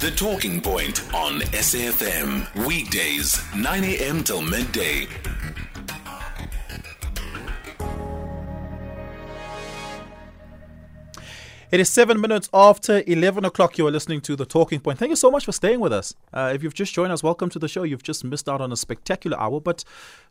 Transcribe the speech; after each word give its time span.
The 0.00 0.10
Talking 0.12 0.62
Point 0.62 1.02
on 1.14 1.40
SAFM. 1.40 2.66
Weekdays, 2.66 3.38
9 3.54 3.84
a.m. 3.84 4.24
till 4.24 4.40
midday. 4.40 5.06
It 11.70 11.78
is 11.78 11.88
seven 11.88 12.20
minutes 12.20 12.48
after 12.52 13.04
11 13.06 13.44
o'clock. 13.44 13.78
You 13.78 13.86
are 13.86 13.92
listening 13.92 14.22
to 14.22 14.34
The 14.34 14.44
Talking 14.44 14.80
Point. 14.80 14.98
Thank 14.98 15.10
you 15.10 15.16
so 15.16 15.30
much 15.30 15.44
for 15.44 15.52
staying 15.52 15.78
with 15.78 15.92
us. 15.92 16.14
Uh, 16.32 16.50
if 16.52 16.64
you've 16.64 16.74
just 16.74 16.92
joined 16.92 17.12
us, 17.12 17.22
welcome 17.22 17.48
to 17.50 17.60
the 17.60 17.68
show. 17.68 17.84
You've 17.84 18.02
just 18.02 18.24
missed 18.24 18.48
out 18.48 18.60
on 18.60 18.72
a 18.72 18.76
spectacular 18.76 19.38
hour, 19.38 19.60
but 19.60 19.84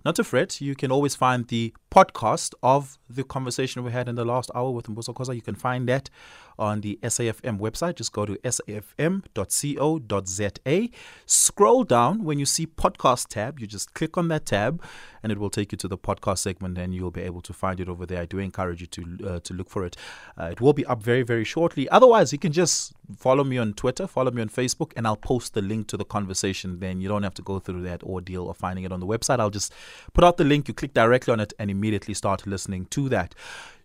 not 0.04 0.16
to 0.16 0.26
fret. 0.26 0.60
You 0.60 0.76
can 0.76 0.92
always 0.92 1.16
find 1.16 1.48
the 1.48 1.74
podcast 1.92 2.56
of 2.62 2.98
the 3.10 3.24
conversation 3.24 3.86
we 3.86 3.92
had 3.92 4.10
in 4.10 4.16
the 4.16 4.26
last 4.26 4.52
hour 4.54 4.72
with 4.72 4.88
Mbuso 4.88 5.14
Kosa. 5.14 5.34
You 5.34 5.42
can 5.42 5.56
find 5.56 5.88
that 5.88 6.10
on 6.60 6.82
the 6.82 7.00
SAFM 7.02 7.60
website. 7.60 7.96
Just 7.96 8.14
go 8.14 8.26
to 8.26 8.36
safm.co.za. 8.44 8.90
Scroll 11.26 11.84
down 11.84 12.24
when 12.24 12.38
you 12.38 12.46
see 12.46 12.68
podcast 12.68 13.30
tab. 13.30 13.60
You 13.60 13.66
just 13.68 13.94
click 13.94 14.18
on 14.18 14.28
that 14.28 14.46
tab 14.46 14.84
and 15.24 15.32
it 15.32 15.38
will 15.38 15.50
take 15.50 15.72
you 15.72 15.78
to 15.78 15.88
the 15.88 15.98
podcast 15.98 16.40
segment 16.40 16.78
and 16.78 16.94
you'll 16.94 17.12
be 17.12 17.22
able 17.22 17.42
to 17.42 17.54
find 17.54 17.80
it 17.80 17.90
over 17.90 18.06
there. 18.06 18.22
I 18.22 18.26
do 18.26 18.38
encourage 18.38 18.82
you 18.82 18.88
to 18.88 19.20
uh, 19.28 19.40
to 19.40 19.54
look 19.54 19.70
for 19.70 19.86
it. 19.86 19.96
Uh, 20.38 20.50
it 20.52 20.62
will 20.62 20.74
be 20.74 20.86
up 20.86 21.02
very, 21.02 21.24
very 21.24 21.44
shortly. 21.44 21.90
Otherwise, 21.90 22.32
you 22.32 22.40
can 22.40 22.52
just 22.52 22.94
follow 23.18 23.44
me 23.44 23.58
on 23.58 23.74
Twitter, 23.74 24.08
follow 24.08 24.32
me 24.32 24.42
on 24.42 24.50
Facebook, 24.50 24.92
and 24.96 25.08
I'll 25.08 25.16
post 25.16 25.54
the 25.54 25.62
link 25.62 25.88
to 25.88 25.98
the 25.98 26.06
conversation. 26.06 26.80
Then 26.80 27.02
you 27.02 27.08
don't 27.08 27.24
have 27.24 27.34
to 27.36 27.42
go 27.42 27.60
through 27.60 27.82
that 27.84 28.04
ordeal 28.04 28.50
of 28.50 28.58
finding 28.58 28.84
it 28.84 28.92
on 28.92 29.00
the 29.00 29.08
website. 29.08 29.40
I'll 29.40 29.50
just 29.50 29.74
put 30.14 30.24
out 30.24 30.38
the 30.38 30.44
link, 30.44 30.68
you 30.68 30.74
click 30.74 30.94
directly 30.94 31.32
on 31.32 31.40
it, 31.40 31.54
and 31.58 31.72
immediately 31.72 32.14
start 32.14 32.46
listening 32.46 32.86
to 32.88 33.10
that. 33.10 33.36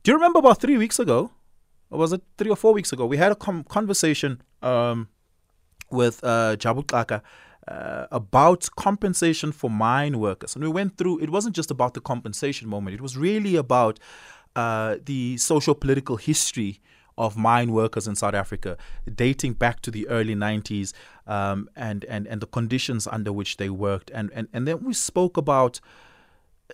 Do 0.02 0.10
you 0.10 0.16
remember 0.16 0.40
about 0.40 0.60
three 0.60 0.76
weeks 0.76 0.98
ago? 0.98 1.30
Was 1.96 2.12
it 2.12 2.22
three 2.38 2.50
or 2.50 2.56
four 2.56 2.72
weeks 2.72 2.92
ago? 2.92 3.06
We 3.06 3.16
had 3.16 3.32
a 3.32 3.36
com- 3.36 3.64
conversation 3.64 4.42
um, 4.62 5.08
with 5.90 6.22
uh, 6.22 6.56
Uh, 7.66 8.06
about 8.12 8.68
compensation 8.76 9.50
for 9.50 9.70
mine 9.70 10.18
workers. 10.18 10.54
And 10.54 10.62
we 10.62 10.68
went 10.70 10.98
through, 10.98 11.20
it 11.20 11.30
wasn't 11.30 11.56
just 11.56 11.70
about 11.70 11.94
the 11.94 12.00
compensation 12.00 12.68
moment, 12.68 12.92
it 12.92 13.00
was 13.00 13.16
really 13.16 13.56
about 13.56 13.98
uh, 14.54 14.96
the 15.02 15.38
social 15.38 15.74
political 15.74 16.16
history 16.16 16.82
of 17.16 17.36
mine 17.36 17.72
workers 17.72 18.06
in 18.06 18.16
South 18.16 18.34
Africa, 18.34 18.76
dating 19.14 19.54
back 19.54 19.80
to 19.80 19.90
the 19.90 20.06
early 20.08 20.34
90s 20.34 20.92
um, 21.26 21.68
and, 21.74 22.04
and, 22.04 22.26
and 22.26 22.40
the 22.40 22.46
conditions 22.46 23.06
under 23.06 23.32
which 23.32 23.56
they 23.56 23.70
worked. 23.70 24.10
And, 24.10 24.30
and, 24.34 24.48
and 24.52 24.66
then 24.68 24.84
we 24.84 24.92
spoke 24.92 25.36
about 25.36 25.80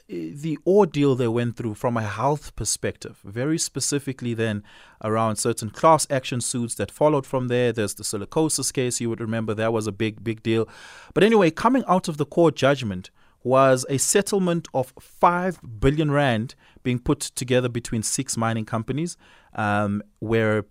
the 0.08 0.58
ordeal 0.66 1.14
they 1.14 1.28
went 1.28 1.56
through 1.56 1.74
from 1.74 1.96
a 1.96 2.02
health 2.02 2.54
perspective, 2.56 3.18
very 3.24 3.58
specifically 3.58 4.34
then 4.34 4.62
around 5.02 5.36
certain 5.36 5.70
class 5.70 6.06
action 6.10 6.40
suits 6.40 6.74
that 6.76 6.90
followed 6.90 7.26
from 7.26 7.48
there. 7.48 7.72
There's 7.72 7.94
the 7.94 8.04
silicosis 8.04 8.72
case, 8.72 9.00
you 9.00 9.08
would 9.08 9.20
remember 9.20 9.54
that 9.54 9.72
was 9.72 9.86
a 9.86 9.92
big, 9.92 10.22
big 10.22 10.42
deal. 10.42 10.68
But 11.14 11.24
anyway, 11.24 11.50
coming 11.50 11.84
out 11.88 12.08
of 12.08 12.16
the 12.18 12.26
court 12.26 12.54
judgment 12.54 13.10
was 13.42 13.86
a 13.88 13.98
settlement 13.98 14.68
of 14.74 14.92
5 15.00 15.80
billion 15.80 16.10
rand 16.10 16.54
being 16.82 16.98
put 16.98 17.20
together 17.20 17.68
between 17.68 18.02
six 18.02 18.36
mining 18.36 18.64
companies 18.64 19.16
um, 19.54 20.02
where 20.18 20.66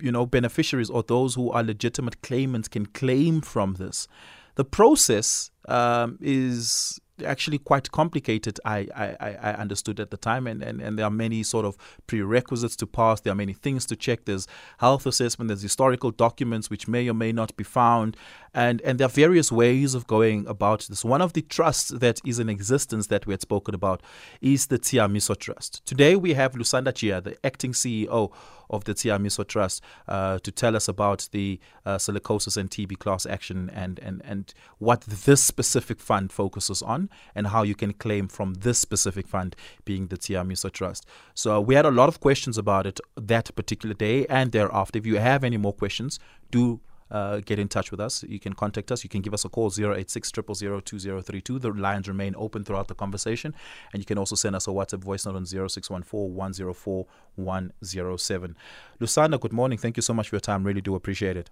you 0.00 0.12
know 0.12 0.26
beneficiaries 0.26 0.90
or 0.90 1.02
those 1.02 1.36
who 1.36 1.50
are 1.50 1.62
legitimate 1.62 2.20
claimants 2.22 2.68
can 2.68 2.86
claim 2.86 3.40
from 3.40 3.74
this 3.74 4.08
the 4.56 4.64
process 4.64 5.50
um, 5.68 6.18
is 6.20 7.00
actually 7.24 7.58
quite 7.58 7.90
complicated, 7.90 8.60
I, 8.64 8.88
I, 8.94 9.36
I 9.40 9.52
understood 9.54 10.00
at 10.00 10.10
the 10.10 10.16
time. 10.16 10.46
And, 10.46 10.62
and, 10.62 10.80
and 10.80 10.98
there 10.98 11.06
are 11.06 11.10
many 11.10 11.42
sort 11.42 11.64
of 11.64 11.76
prerequisites 12.06 12.76
to 12.76 12.86
pass. 12.86 13.20
There 13.20 13.32
are 13.32 13.36
many 13.36 13.52
things 13.52 13.86
to 13.86 13.96
check. 13.96 14.24
There's 14.24 14.46
health 14.78 15.06
assessment, 15.06 15.48
there's 15.48 15.62
historical 15.62 16.10
documents 16.10 16.70
which 16.70 16.88
may 16.88 17.08
or 17.08 17.14
may 17.14 17.32
not 17.32 17.56
be 17.56 17.64
found. 17.64 18.16
And, 18.54 18.80
and 18.82 18.98
there 18.98 19.06
are 19.06 19.10
various 19.10 19.52
ways 19.52 19.94
of 19.94 20.06
going 20.06 20.46
about 20.46 20.86
this. 20.88 21.04
One 21.04 21.22
of 21.22 21.34
the 21.34 21.42
trusts 21.42 21.88
that 21.88 22.20
is 22.24 22.38
in 22.38 22.48
existence 22.48 23.08
that 23.08 23.26
we 23.26 23.32
had 23.32 23.42
spoken 23.42 23.74
about 23.74 24.02
is 24.40 24.66
the 24.66 24.78
Tshiamiso 24.78 25.36
Trust. 25.38 25.84
Today 25.86 26.16
we 26.16 26.34
have 26.34 26.52
Lusanda 26.52 26.92
Jiya, 26.92 27.22
the 27.22 27.36
acting 27.44 27.72
CEO 27.72 28.32
of 28.70 28.84
the 28.84 28.94
Tshiamiso 28.94 29.46
Trust, 29.46 29.82
uh, 30.08 30.38
to 30.40 30.50
tell 30.50 30.76
us 30.76 30.88
about 30.88 31.28
the 31.32 31.58
uh, 31.84 31.96
silicosis 31.96 32.56
and 32.56 32.70
TB 32.70 32.98
class 32.98 33.26
action 33.26 33.70
and, 33.72 33.98
and, 34.00 34.22
and 34.24 34.54
what 34.78 35.02
this 35.02 35.42
specific 35.42 36.00
fund 36.00 36.32
focuses 36.32 36.82
on 36.82 37.08
and 37.34 37.48
how 37.48 37.62
you 37.62 37.74
can 37.74 37.92
claim 37.92 38.28
from 38.28 38.54
this 38.54 38.78
specific 38.78 39.26
fund 39.26 39.56
being 39.84 40.08
the 40.08 40.16
Tshiamiso 40.16 40.70
Trust. 40.70 41.06
So 41.34 41.60
we 41.60 41.74
had 41.74 41.86
a 41.86 41.90
lot 41.90 42.08
of 42.08 42.20
questions 42.20 42.58
about 42.58 42.86
it 42.86 43.00
that 43.16 43.54
particular 43.54 43.94
day 43.94 44.26
and 44.26 44.52
thereafter. 44.52 44.98
If 44.98 45.06
you 45.06 45.16
have 45.16 45.44
any 45.44 45.56
more 45.56 45.72
questions, 45.72 46.18
do 46.50 46.80
uh, 47.10 47.40
get 47.40 47.58
in 47.58 47.68
touch 47.68 47.90
with 47.90 48.00
us. 48.00 48.22
You 48.24 48.38
can 48.38 48.52
contact 48.52 48.90
us. 48.92 49.04
You 49.04 49.10
can 49.10 49.22
give 49.22 49.34
us 49.34 49.44
a 49.44 49.48
call 49.48 49.70
086 49.70 50.32
2032. 50.32 51.58
The 51.58 51.70
lines 51.70 52.08
remain 52.08 52.34
open 52.36 52.64
throughout 52.64 52.88
the 52.88 52.94
conversation. 52.94 53.54
And 53.92 54.00
you 54.00 54.06
can 54.06 54.18
also 54.18 54.34
send 54.34 54.56
us 54.56 54.66
a 54.66 54.70
WhatsApp 54.70 55.00
voice 55.00 55.26
note 55.26 55.36
on 55.36 55.46
0614 55.46 56.34
104 56.34 57.06
107. 57.36 58.56
Lusanda, 59.00 59.40
good 59.40 59.52
morning. 59.52 59.78
Thank 59.78 59.96
you 59.96 60.02
so 60.02 60.14
much 60.14 60.28
for 60.28 60.36
your 60.36 60.40
time. 60.40 60.64
Really 60.64 60.80
do 60.80 60.94
appreciate 60.94 61.36
it. 61.36 61.50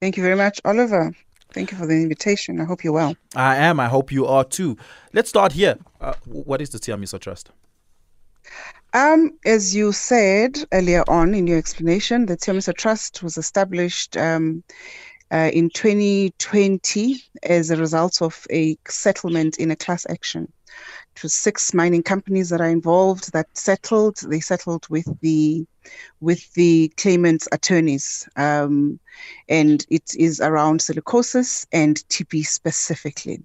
Thank 0.00 0.16
you 0.16 0.22
very 0.22 0.36
much, 0.36 0.60
Oliver. 0.64 1.12
Thank 1.52 1.72
you 1.72 1.78
for 1.78 1.86
the 1.86 1.94
invitation. 1.94 2.60
I 2.60 2.64
hope 2.64 2.84
you're 2.84 2.92
well. 2.92 3.16
I 3.34 3.56
am. 3.56 3.80
I 3.80 3.88
hope 3.88 4.12
you 4.12 4.26
are 4.26 4.44
too. 4.44 4.76
Let's 5.12 5.28
start 5.28 5.52
here. 5.52 5.78
Uh, 6.00 6.14
what 6.24 6.60
is 6.60 6.70
the 6.70 6.78
Tshiamiso 6.78 7.18
Trust? 7.18 7.50
Um, 8.92 9.38
as 9.44 9.74
you 9.74 9.92
said 9.92 10.58
earlier 10.72 11.04
on 11.08 11.34
in 11.34 11.46
your 11.46 11.58
explanation, 11.58 12.26
the 12.26 12.36
Tshiamiso 12.36 12.74
Trust 12.76 13.22
was 13.22 13.38
established 13.38 14.16
um, 14.16 14.64
uh, 15.30 15.50
in 15.52 15.70
2020 15.70 17.22
as 17.44 17.70
a 17.70 17.76
result 17.76 18.20
of 18.20 18.46
a 18.50 18.76
settlement 18.88 19.58
in 19.58 19.70
a 19.70 19.76
class 19.76 20.06
action. 20.10 20.52
It 21.14 21.22
was 21.22 21.34
six 21.34 21.72
mining 21.72 22.02
companies 22.02 22.48
that 22.48 22.60
are 22.60 22.68
involved 22.68 23.32
that 23.32 23.46
settled. 23.56 24.16
They 24.16 24.40
settled 24.40 24.88
with 24.88 25.06
the 25.20 25.66
with 26.20 26.52
the 26.54 26.92
claimant's 26.96 27.48
attorneys, 27.52 28.28
um, 28.36 28.98
and 29.48 29.84
it 29.88 30.14
is 30.16 30.40
around 30.40 30.80
silicosis 30.80 31.66
and 31.72 31.96
TB 32.08 32.46
specifically. 32.46 33.42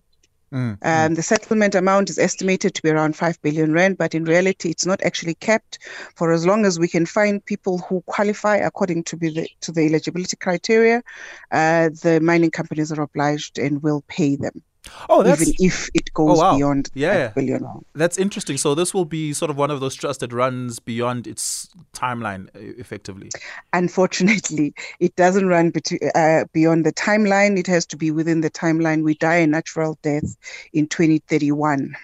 Mm, 0.54 0.58
um, 0.58 0.78
mm. 0.82 1.16
The 1.16 1.24
settlement 1.24 1.76
amount 1.76 2.10
is 2.10 2.18
estimated 2.18 2.76
to 2.76 2.82
be 2.82 2.90
around 2.90 3.16
5 3.16 3.42
billion 3.42 3.74
rand, 3.74 3.98
but 3.98 4.16
in 4.16 4.26
reality, 4.26 4.70
it's 4.70 4.86
not 4.86 5.02
actually 5.04 5.36
kept 5.36 5.80
for 6.16 6.32
as 6.32 6.46
long 6.46 6.66
as 6.66 6.80
we 6.80 6.88
can 6.88 7.06
find 7.06 7.44
people 7.46 7.80
who 7.80 8.02
qualify 8.06 8.58
according 8.58 9.04
to, 9.06 9.16
the, 9.16 9.50
to 9.62 9.72
the 9.72 9.86
eligibility 9.86 10.38
criteria. 10.38 11.04
Uh, 11.52 11.90
the 12.02 12.20
mining 12.22 12.52
companies 12.52 12.92
are 12.92 13.02
obliged 13.02 13.58
and 13.58 13.82
will 13.82 14.04
pay 14.08 14.36
them. 14.36 14.64
Oh, 15.10 15.24
that's, 15.24 15.42
even 15.42 15.54
if 15.60 15.90
it 15.94 16.14
goes 16.14 16.40
oh, 16.40 16.42
wow. 16.42 16.56
beyond 16.56 16.90
yeah, 16.94 17.30
billion. 17.30 17.66
That's 17.94 18.18
interesting. 18.18 18.58
So 18.58 18.76
this 18.76 18.94
will 18.94 19.06
be 19.06 19.34
sort 19.34 19.50
of 19.52 19.58
one 19.58 19.72
of 19.72 19.80
those 19.80 19.96
trusts 19.96 20.20
that 20.22 20.34
runs 20.34 20.80
beyond 20.80 21.28
its 21.28 21.70
timeline, 21.94 22.50
effectively. 22.56 23.30
Unfortunately, 23.74 24.74
it 25.00 25.16
doesn't 25.16 25.48
run 25.48 25.72
uh, 26.16 26.46
beyond 26.54 26.86
the 26.86 26.94
timeline. 26.94 27.58
It 27.58 27.68
has 27.68 27.86
to 27.88 27.98
be 27.98 28.12
within 28.12 28.42
the 28.42 28.52
timeline. 28.52 29.04
We 29.04 29.16
die 29.16 29.36
a 29.36 29.48
natural 29.48 29.98
death 30.02 30.36
in 30.74 30.88
2031. 30.88 31.96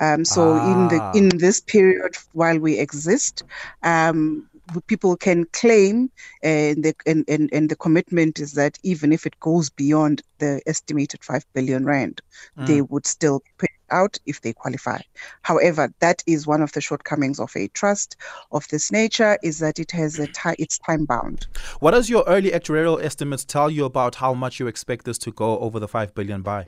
Um, 0.00 0.24
so 0.24 0.54
ah. 0.54 0.72
in 0.72 0.88
the 0.88 1.02
ah. 1.02 1.12
in 1.14 1.28
this 1.38 1.60
period 1.60 2.16
while 2.32 2.58
we 2.58 2.78
exist, 2.78 3.42
um, 3.82 4.48
people 4.86 5.16
can 5.16 5.44
claim, 5.52 6.10
and 6.42 6.84
the, 6.84 6.94
and, 7.06 7.24
and, 7.28 7.50
and 7.52 7.70
the 7.70 7.76
commitment 7.76 8.40
is 8.40 8.52
that 8.52 8.78
even 8.82 9.12
if 9.12 9.26
it 9.26 9.38
goes 9.40 9.70
beyond 9.70 10.22
the 10.38 10.60
estimated 10.66 11.22
5 11.22 11.44
billion 11.52 11.84
rand, 11.84 12.20
mm. 12.58 12.66
they 12.66 12.82
would 12.82 13.06
still 13.06 13.42
pay 13.58 13.68
out 13.90 14.18
if 14.26 14.40
they 14.40 14.52
qualify. 14.52 15.00
However, 15.42 15.92
that 16.00 16.22
is 16.26 16.46
one 16.46 16.62
of 16.62 16.72
the 16.72 16.80
shortcomings 16.80 17.38
of 17.38 17.52
a 17.56 17.68
trust 17.68 18.16
of 18.52 18.66
this 18.68 18.90
nature 18.90 19.38
is 19.42 19.58
that 19.58 19.78
it 19.78 19.90
has 19.92 20.18
a 20.18 20.26
ti- 20.26 20.56
it's 20.58 20.78
time 20.78 21.04
bound. 21.04 21.46
What 21.80 21.92
does 21.92 22.10
your 22.10 22.24
early 22.26 22.50
actuarial 22.50 23.02
estimates 23.02 23.44
tell 23.44 23.70
you 23.70 23.84
about 23.84 24.16
how 24.16 24.34
much 24.34 24.58
you 24.58 24.66
expect 24.66 25.04
this 25.04 25.18
to 25.18 25.30
go 25.30 25.58
over 25.58 25.78
the 25.78 25.88
5 25.88 26.14
billion 26.14 26.42
by? 26.42 26.66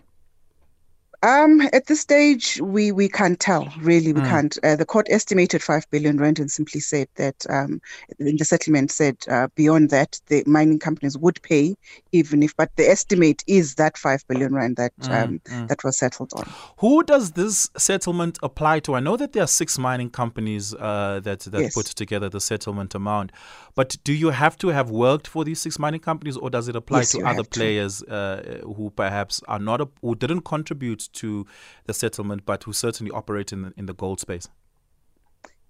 Um, 1.22 1.62
at 1.72 1.86
this 1.86 2.00
stage, 2.00 2.60
we, 2.60 2.92
we 2.92 3.08
can't 3.08 3.38
tell. 3.40 3.72
Really, 3.80 4.12
we 4.12 4.20
mm. 4.20 4.28
can't. 4.28 4.58
Uh, 4.62 4.76
the 4.76 4.84
court 4.84 5.06
estimated 5.10 5.62
five 5.62 5.88
billion 5.90 6.18
rand 6.18 6.38
and 6.38 6.50
simply 6.50 6.80
said 6.80 7.08
that 7.16 7.46
um, 7.48 7.80
in 8.18 8.36
the 8.36 8.44
settlement 8.44 8.90
said 8.90 9.16
uh, 9.30 9.48
beyond 9.54 9.90
that 9.90 10.20
the 10.26 10.42
mining 10.46 10.78
companies 10.78 11.16
would 11.16 11.40
pay, 11.42 11.76
even 12.12 12.42
if. 12.42 12.56
But 12.56 12.74
the 12.76 12.88
estimate 12.88 13.42
is 13.46 13.76
that 13.76 13.96
five 13.96 14.26
billion 14.28 14.54
rand 14.54 14.76
that 14.76 14.96
mm. 15.00 15.06
Um, 15.10 15.40
mm. 15.44 15.68
that 15.68 15.82
was 15.84 15.98
settled 15.98 16.32
on. 16.34 16.48
Who 16.78 17.02
does 17.02 17.32
this 17.32 17.70
settlement 17.76 18.38
apply 18.42 18.80
to? 18.80 18.94
I 18.94 19.00
know 19.00 19.16
that 19.16 19.32
there 19.32 19.42
are 19.42 19.48
six 19.48 19.78
mining 19.78 20.10
companies 20.10 20.74
uh, 20.74 21.20
that 21.22 21.40
that 21.40 21.60
yes. 21.62 21.74
put 21.74 21.86
together 21.86 22.28
the 22.28 22.40
settlement 22.40 22.94
amount, 22.94 23.32
but 23.74 23.96
do 24.04 24.12
you 24.12 24.30
have 24.30 24.56
to 24.58 24.68
have 24.68 24.90
worked 24.90 25.26
for 25.26 25.44
these 25.44 25.60
six 25.60 25.78
mining 25.78 26.00
companies, 26.00 26.36
or 26.36 26.50
does 26.50 26.68
it 26.68 26.76
apply 26.76 27.00
yes, 27.00 27.12
to 27.12 27.22
other 27.22 27.44
players 27.44 28.02
uh, 28.04 28.60
who 28.64 28.90
perhaps 28.94 29.42
are 29.48 29.58
not 29.58 29.80
a, 29.80 29.88
who 30.02 30.14
didn't 30.14 30.42
contribute 30.42 31.05
to 31.08 31.46
the 31.84 31.94
settlement, 31.94 32.44
but 32.44 32.64
who 32.64 32.72
certainly 32.72 33.10
operate 33.12 33.52
in 33.52 33.62
the, 33.62 33.72
in 33.76 33.86
the 33.86 33.94
gold 33.94 34.20
space? 34.20 34.48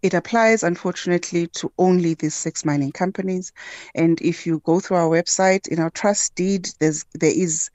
It 0.02 0.14
applies, 0.14 0.62
unfortunately, 0.62 1.48
to 1.48 1.72
only 1.78 2.14
these 2.14 2.34
six 2.34 2.64
mining 2.64 2.92
companies. 2.92 3.52
And 3.94 4.20
if 4.20 4.46
you 4.46 4.60
go 4.64 4.78
through 4.78 4.98
our 4.98 5.08
website, 5.08 5.66
in 5.68 5.80
our 5.80 5.90
trust 5.90 6.34
deed, 6.34 6.68
there's 6.78 7.04
there 7.14 7.32
is 7.34 7.70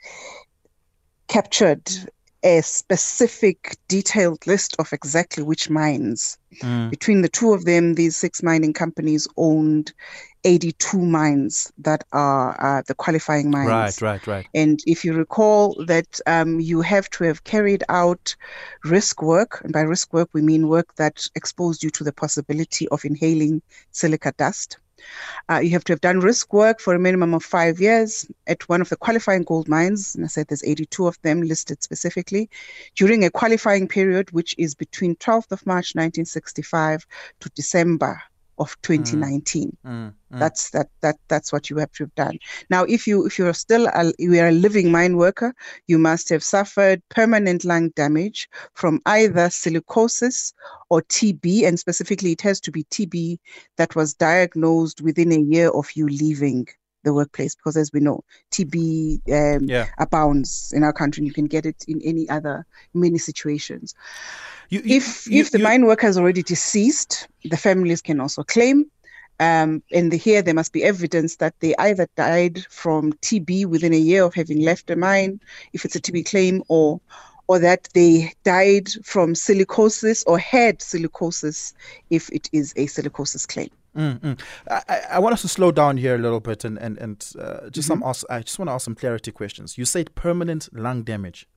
captured 1.28 1.90
a 2.44 2.62
specific 2.62 3.78
detailed 3.88 4.46
list 4.48 4.76
of 4.80 4.92
exactly 4.94 5.44
which 5.44 5.70
mines. 5.70 6.38
Mm. 6.62 6.90
Between 6.90 7.22
the 7.22 7.30
two 7.30 7.54
of 7.54 7.66
them, 7.66 7.96
these 7.96 8.18
six 8.18 8.42
mining 8.42 8.74
companies 8.74 9.28
owned 9.38 9.94
82 10.44 10.98
mines 10.98 11.72
that 11.78 12.04
are 12.12 12.60
uh, 12.60 12.82
the 12.88 12.96
qualifying 12.96 13.52
mines. 13.52 13.68
Right, 13.68 14.02
right, 14.02 14.28
right. 14.28 14.48
And 14.54 14.80
if 14.86 15.06
you 15.06 15.14
recall 15.14 15.76
that 15.86 16.20
um, 16.26 16.60
you 16.60 16.82
have 16.82 17.10
to 17.12 17.24
have 17.26 17.44
carried 17.44 17.84
out 17.90 18.36
risk 18.84 19.22
work, 19.22 19.62
and 19.64 19.74
by 19.74 19.82
risk 19.82 20.14
work 20.14 20.30
we 20.34 20.42
mean 20.42 20.68
work 20.68 20.96
that 20.96 21.26
exposed 21.36 21.84
you 21.84 21.90
to 21.92 22.04
the 22.04 22.14
possibility 22.14 22.88
of 22.90 23.06
inhaling 23.06 23.62
silica 23.92 24.34
dust. 24.38 24.78
Uh, 25.50 25.58
you 25.58 25.72
have 25.72 25.84
to 25.84 25.94
have 25.94 26.02
done 26.02 26.20
risk 26.20 26.54
work 26.54 26.80
for 26.80 26.94
a 26.94 27.00
minimum 27.00 27.34
of 27.34 27.44
five 27.44 27.82
years 27.82 28.28
at 28.46 28.68
one 28.70 28.82
of 28.82 28.90
the 28.90 28.96
qualifying 28.96 29.42
gold 29.44 29.68
mines. 29.68 30.14
And 30.16 30.24
I 30.24 30.28
said 30.28 30.48
there's 30.48 30.64
82 30.64 31.08
of 31.08 31.20
them 31.24 31.42
listed 31.42 31.82
specifically 31.82 32.50
during 32.96 33.26
a 33.26 33.32
qualifying 33.32 33.88
period, 33.88 34.32
which 34.32 34.54
is 34.60 34.76
between 34.76 35.16
12th 35.16 35.52
of 35.52 35.66
March 35.66 35.96
1965 35.96 37.06
to 37.40 37.50
December 37.56 38.22
of 38.62 38.80
2019. 38.84 39.76
Mm, 39.86 39.90
mm. 39.90 40.14
That's 40.40 40.70
that 40.70 40.90
that 41.02 41.18
that's 41.28 41.52
what 41.52 41.70
you 41.70 41.78
have 41.78 41.92
to 41.94 42.04
have 42.04 42.16
done. 42.16 42.38
Now, 42.70 42.84
if 42.84 43.08
you 43.08 43.26
if 43.26 43.40
you're 43.40 43.54
still 43.54 43.88
a, 43.88 44.14
you 44.20 44.40
are 44.40 44.50
a 44.50 44.52
living 44.52 44.92
mine 44.92 45.18
worker, 45.18 45.54
you 45.88 45.98
must 45.98 46.30
have 46.30 46.44
suffered 46.44 47.02
permanent 47.10 47.66
lung 47.66 47.90
damage 47.90 48.48
from 48.74 49.02
either 49.08 49.50
silicosis 49.50 50.54
or 50.90 51.02
TB, 51.02 51.68
and 51.68 51.80
specifically, 51.80 52.32
it 52.34 52.42
has 52.42 52.62
to 52.62 52.72
be 52.72 52.84
TB 52.86 53.40
that 53.78 53.96
was 53.96 54.14
diagnosed 54.14 55.02
within 55.02 55.32
a 55.32 55.40
year 55.40 55.70
of 55.70 55.92
you 55.96 56.08
leaving 56.08 56.68
the 57.04 57.14
workplace 57.14 57.56
because 57.56 57.78
as 57.78 57.92
we 57.94 58.00
know 58.00 58.24
tb 58.52 59.20
um, 59.32 59.64
Yeah. 59.68 59.88
abounds 59.98 60.72
in 60.76 60.84
our 60.84 60.94
country 60.94 61.22
and 61.22 61.28
you 61.28 61.34
can 61.34 61.46
get 61.48 61.66
it 61.66 61.84
in 61.88 62.02
any 62.04 62.28
other 62.30 62.66
many 62.94 63.18
situations 63.18 63.94
You, 64.70 64.82
you- 64.84 64.98
if 64.98 65.28
you- 65.28 65.42
if 65.42 65.52
the 65.52 65.60
mine 65.60 65.86
worker 65.86 66.08
is 66.08 66.18
already 66.18 66.44
deceased, 66.44 67.28
the 67.44 67.58
families 67.58 68.02
can 68.02 68.20
also 68.20 68.44
claim. 68.44 68.86
Um, 69.40 69.82
and 69.92 70.12
the, 70.12 70.18
here 70.18 70.42
there 70.44 70.54
must 70.54 70.72
be 70.72 70.84
evidence 70.84 71.38
that 71.38 71.56
they 71.60 71.74
either 71.78 72.08
died 72.16 72.66
from 72.70 73.12
TB 73.14 73.66
within 73.66 73.94
a 73.94 73.98
year 73.98 74.24
of 74.24 74.34
having 74.36 74.62
left 74.62 74.88
the 74.88 74.96
mine, 74.96 75.40
if 75.74 75.84
it's 75.84 75.96
a 75.96 76.00
TB 76.00 76.24
claim, 76.30 76.64
or 76.70 77.02
or 77.48 77.60
that 77.60 77.90
they 77.94 78.32
died 78.44 78.88
from 79.04 79.34
silicosis 79.34 80.24
or 80.28 80.38
had 80.40 80.80
silicosis, 80.80 81.74
if 82.10 82.30
it 82.32 82.48
is 82.54 82.72
a 82.78 82.86
silicosis 82.86 83.46
claim. 83.48 83.70
Mm, 83.98 84.20
mm. 84.22 84.40
I, 84.70 85.02
I- 85.14 85.20
want 85.20 85.34
us 85.34 85.42
to 85.42 85.48
slow 85.50 85.72
down 85.72 85.98
here 85.98 86.16
a 86.16 86.18
little 86.18 86.40
bit 86.40 86.64
and 86.64 86.78
and 86.78 86.98
and 86.98 87.26
uh, 87.38 87.70
just 87.70 87.90
Mm-hmm. 87.90 88.02
some. 88.02 88.04
Ask, 88.04 88.26
I 88.30 88.40
just 88.42 88.58
want 88.58 88.70
to 88.70 88.74
ask 88.74 88.86
some 88.86 88.96
clarity 88.96 89.32
questions. 89.32 89.78
You 89.78 89.86
said 89.86 90.16
permanent 90.16 90.70
lung 90.74 91.04
damage. 91.04 91.48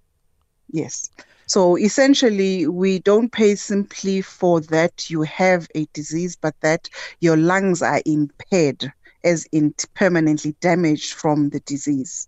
Yes. 0.72 1.10
So 1.46 1.76
essentially, 1.76 2.66
we 2.66 2.98
don't 3.00 3.31
pay 3.31 3.54
simply 3.54 4.22
for 4.22 4.60
that 4.62 5.10
you 5.10 5.22
have 5.22 5.69
a 5.75 5.86
disease, 5.92 6.36
but 6.36 6.54
that 6.62 6.88
your 7.20 7.36
lungs 7.36 7.82
are 7.82 8.00
impaired, 8.06 8.90
as 9.22 9.46
in 9.52 9.75
permanently 9.94 10.56
damaged 10.60 11.12
from 11.12 11.50
the 11.50 11.60
disease. 11.60 12.26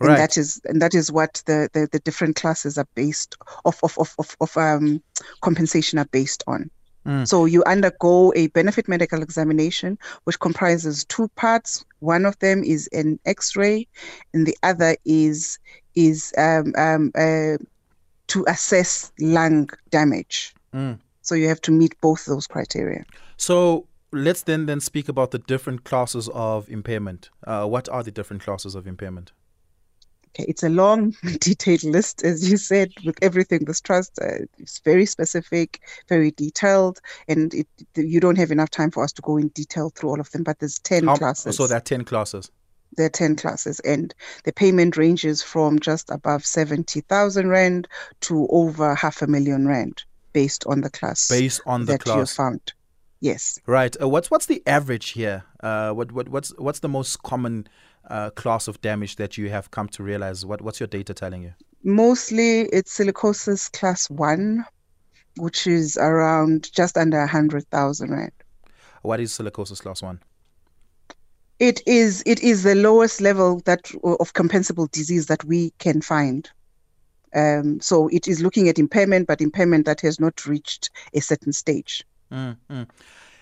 And 0.00 0.08
Right. 0.10 0.16
that 0.18 0.36
is 0.38 0.60
and 0.64 0.80
that 0.80 0.94
is 0.94 1.10
what 1.10 1.42
the, 1.46 1.68
the, 1.72 1.88
the 1.90 1.98
different 2.00 2.36
classes 2.36 2.78
are 2.78 2.86
based 2.94 3.34
of 3.64 3.78
of, 3.82 3.98
of, 3.98 4.14
of, 4.18 4.36
of 4.40 4.56
um, 4.56 5.02
compensation 5.40 5.98
are 5.98 6.04
based 6.12 6.44
on. 6.46 6.70
Mm. 7.06 7.26
So 7.26 7.44
you 7.44 7.62
undergo 7.64 8.32
a 8.34 8.48
benefit 8.48 8.88
medical 8.88 9.22
examination, 9.22 9.98
which 10.24 10.40
comprises 10.40 11.04
two 11.04 11.28
parts. 11.36 11.84
One 12.00 12.26
of 12.26 12.38
them 12.40 12.64
is 12.64 12.88
an 12.92 13.18
X-ray, 13.24 13.86
and 14.34 14.46
the 14.46 14.56
other 14.62 14.96
is 15.04 15.58
is 15.94 16.34
um, 16.36 16.74
um, 16.76 17.12
uh, 17.14 17.56
to 18.26 18.44
assess 18.48 19.12
lung 19.20 19.70
damage. 19.90 20.54
Mm. 20.74 20.98
So 21.22 21.34
you 21.34 21.48
have 21.48 21.60
to 21.62 21.72
meet 21.72 21.98
both 22.00 22.24
those 22.26 22.46
criteria. 22.46 23.04
So 23.36 23.86
let's 24.12 24.42
then 24.42 24.66
then 24.66 24.80
speak 24.80 25.08
about 25.08 25.30
the 25.30 25.38
different 25.38 25.84
classes 25.84 26.28
of 26.34 26.68
impairment. 26.68 27.30
Uh, 27.46 27.66
what 27.66 27.88
are 27.88 28.02
the 28.02 28.10
different 28.10 28.42
classes 28.42 28.74
of 28.74 28.86
impairment? 28.86 29.32
Okay, 30.36 30.44
it's 30.48 30.62
a 30.62 30.68
long, 30.68 31.14
detailed 31.40 31.82
list, 31.84 32.22
as 32.22 32.50
you 32.50 32.58
said, 32.58 32.92
with 33.06 33.16
everything. 33.22 33.64
This 33.64 33.80
trust 33.80 34.18
uh, 34.20 34.44
is 34.58 34.80
very 34.84 35.06
specific, 35.06 35.80
very 36.08 36.30
detailed, 36.30 37.00
and 37.26 37.54
it, 37.54 37.66
you 37.96 38.20
don't 38.20 38.36
have 38.36 38.50
enough 38.50 38.68
time 38.70 38.90
for 38.90 39.02
us 39.02 39.12
to 39.12 39.22
go 39.22 39.38
in 39.38 39.48
detail 39.48 39.90
through 39.90 40.10
all 40.10 40.20
of 40.20 40.30
them. 40.32 40.42
But 40.42 40.58
there's 40.58 40.78
ten 40.78 41.06
How- 41.06 41.16
classes. 41.16 41.56
So 41.56 41.66
there 41.66 41.78
are 41.78 41.80
ten 41.80 42.04
classes. 42.04 42.50
there 42.96 43.06
are 43.06 43.10
10 43.10 43.36
classes 43.36 43.78
and 43.80 44.14
the 44.44 44.52
payment 44.52 44.96
ranges 44.96 45.42
from 45.42 45.78
just 45.80 46.08
above 46.10 46.46
70,000 46.46 47.48
rand 47.48 47.88
to 48.22 48.46
over 48.50 48.94
half 48.94 49.20
a 49.22 49.26
million 49.26 49.66
rand 49.68 50.04
based 50.32 50.64
on 50.66 50.80
the 50.80 50.88
class 50.88 51.28
based 51.28 51.60
on 51.66 51.80
the 51.84 51.92
that 51.92 52.06
you 52.06 52.12
class. 52.12 52.34
found. 52.34 52.72
Yes. 53.20 53.58
Right. 53.66 53.94
Uh, 54.00 54.08
what's 54.08 54.30
what's 54.30 54.46
the 54.46 54.62
average 54.66 55.10
here? 55.10 55.44
Uh, 55.60 55.90
what 55.92 56.12
what 56.12 56.28
what's 56.28 56.50
what's 56.58 56.80
the 56.80 56.88
most 56.88 57.22
common 57.22 57.66
uh, 58.08 58.30
class 58.30 58.68
of 58.68 58.80
damage 58.80 59.16
that 59.16 59.36
you 59.36 59.50
have 59.50 59.70
come 59.70 59.88
to 59.88 60.02
realize? 60.02 60.44
What 60.44 60.62
what's 60.62 60.80
your 60.80 60.86
data 60.86 61.14
telling 61.14 61.42
you? 61.42 61.54
Mostly 61.82 62.62
it's 62.72 62.96
silicosis 62.98 63.70
class 63.72 64.10
1 64.10 64.64
which 65.36 65.66
is 65.66 65.96
around 65.96 66.72
just 66.72 66.96
under 66.96 67.18
100,000 67.18 68.10
rand. 68.10 68.32
What 69.02 69.20
is 69.20 69.32
silicosis 69.32 69.80
class 69.80 70.02
one? 70.02 70.20
It 71.58 71.80
is 71.86 72.22
it 72.26 72.42
is 72.42 72.64
the 72.64 72.74
lowest 72.74 73.20
level 73.20 73.60
that 73.64 73.90
of 74.02 74.34
compensable 74.34 74.90
disease 74.90 75.26
that 75.26 75.42
we 75.44 75.72
can 75.78 76.02
find. 76.02 76.50
Um, 77.34 77.80
so 77.80 78.08
it 78.08 78.28
is 78.28 78.42
looking 78.42 78.68
at 78.68 78.78
impairment, 78.78 79.26
but 79.26 79.40
impairment 79.40 79.86
that 79.86 80.00
has 80.02 80.20
not 80.20 80.44
reached 80.44 80.90
a 81.14 81.20
certain 81.20 81.52
stage. 81.52 82.04
Mm, 82.30 82.56
mm. 82.70 82.88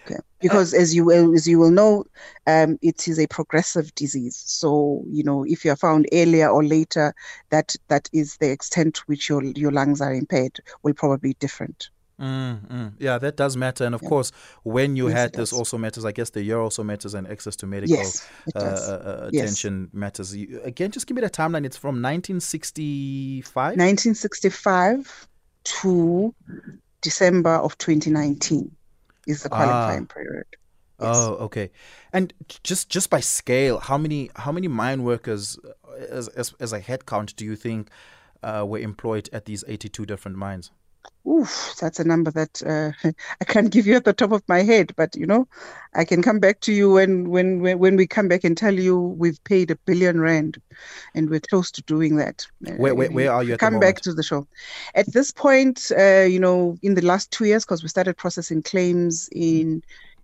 Okay. 0.06 0.20
Because 0.40 0.74
as 0.74 0.94
you 0.94 1.04
will 1.04 1.34
as 1.34 1.48
you 1.48 1.58
will 1.58 1.70
know, 1.70 2.04
um, 2.46 2.78
it 2.82 3.08
is 3.08 3.18
a 3.18 3.26
progressive 3.26 3.94
disease. 3.94 4.42
So 4.46 5.02
you 5.08 5.24
know 5.24 5.44
if 5.44 5.64
you 5.64 5.70
are 5.70 5.76
found 5.76 6.06
earlier 6.12 6.48
or 6.48 6.62
later, 6.62 7.14
that 7.50 7.74
that 7.88 8.08
is 8.12 8.36
the 8.38 8.50
extent 8.50 8.96
to 8.96 9.02
which 9.06 9.28
your 9.28 9.42
your 9.42 9.72
lungs 9.72 10.00
are 10.00 10.12
impaired 10.12 10.58
will 10.82 10.94
probably 10.94 11.30
be 11.30 11.36
different. 11.40 11.88
Mm, 12.20 12.68
mm. 12.68 12.92
Yeah, 12.98 13.18
that 13.18 13.36
does 13.36 13.56
matter. 13.56 13.84
And 13.84 13.94
of 13.94 14.02
Yeah. 14.02 14.08
course, 14.08 14.30
when 14.62 14.94
you 14.94 15.06
Yes, 15.08 15.14
had 15.14 15.32
this 15.32 15.52
also 15.52 15.78
matters. 15.78 16.04
I 16.04 16.12
guess 16.12 16.30
the 16.30 16.42
year 16.42 16.60
also 16.60 16.84
matters 16.84 17.14
and 17.14 17.26
access 17.26 17.56
to 17.56 17.66
medical 17.66 17.98
Yes, 17.98 18.28
uh, 18.54 18.58
uh, 18.58 19.30
Yes. 19.32 19.42
attention 19.42 19.90
matters. 19.92 20.36
You, 20.36 20.60
again, 20.62 20.90
just 20.92 21.06
give 21.06 21.16
me 21.16 21.22
the 21.22 21.30
timeline. 21.30 21.64
It's 21.64 21.76
from 21.76 22.00
1965. 22.00 23.76
1965 23.76 25.28
to 25.64 26.34
December 27.02 27.54
of 27.56 27.76
2019 27.78 28.70
is 29.26 29.42
the 29.42 29.48
Ah. 29.52 29.56
qualifying 29.56 30.06
period. 30.06 30.46
Yes. 31.00 31.16
Oh, 31.16 31.34
okay. 31.46 31.70
And 32.12 32.32
just 32.62 32.88
just 32.88 33.10
by 33.10 33.20
scale, 33.20 33.78
how 33.80 33.98
many 33.98 34.30
how 34.36 34.52
many 34.52 34.68
mine 34.68 35.02
workers 35.02 35.58
uh, 35.64 35.92
as 36.10 36.28
as, 36.28 36.54
as 36.60 36.72
a 36.72 36.78
head 36.80 37.04
count 37.06 37.34
do 37.36 37.44
you 37.44 37.56
think 37.56 37.90
uh, 38.42 38.64
were 38.66 38.78
employed 38.78 39.28
at 39.32 39.44
these 39.44 39.64
82 39.66 40.06
different 40.06 40.36
mines? 40.38 40.70
Oof, 41.26 41.74
that's 41.80 41.98
a 41.98 42.04
number 42.04 42.30
that 42.32 42.62
uh, 42.62 42.92
I 43.40 43.44
can't 43.44 43.70
give 43.70 43.86
you 43.86 43.96
at 43.96 44.04
the 44.04 44.12
top 44.12 44.32
of 44.32 44.42
my 44.46 44.62
head, 44.62 44.92
but 44.94 45.16
you 45.16 45.26
know, 45.26 45.48
I 45.94 46.04
can 46.04 46.22
come 46.22 46.38
back 46.38 46.60
to 46.60 46.72
you 46.72 46.92
when, 46.92 47.30
when 47.30 47.60
when 47.60 47.96
we 47.96 48.06
come 48.06 48.28
back 48.28 48.44
and 48.44 48.56
tell 48.56 48.74
you 48.74 48.98
we've 48.98 49.42
paid 49.44 49.70
a 49.70 49.76
billion 49.86 50.20
rand, 50.20 50.60
and 51.14 51.30
we're 51.30 51.40
close 51.40 51.70
to 51.72 51.82
doing 51.82 52.16
that. 52.16 52.46
Uh, 52.66 52.72
Where 52.72 52.94
where, 52.94 53.10
where 53.10 53.32
are 53.32 53.42
you 53.42 53.54
at 53.54 53.60
come 53.60 53.80
back 53.80 54.00
to 54.02 54.12
the 54.12 54.22
show. 54.22 54.46
At 54.94 55.12
this 55.12 55.32
point, 55.32 55.90
uh, 55.98 56.22
you 56.22 56.38
know, 56.38 56.76
in 56.82 56.94
the 56.94 57.04
last 57.04 57.30
two 57.30 57.46
years, 57.46 57.64
because 57.64 57.82
we 57.82 57.88
started 57.88 58.16
processing 58.16 58.62
claims 58.62 59.28
in 59.32 59.82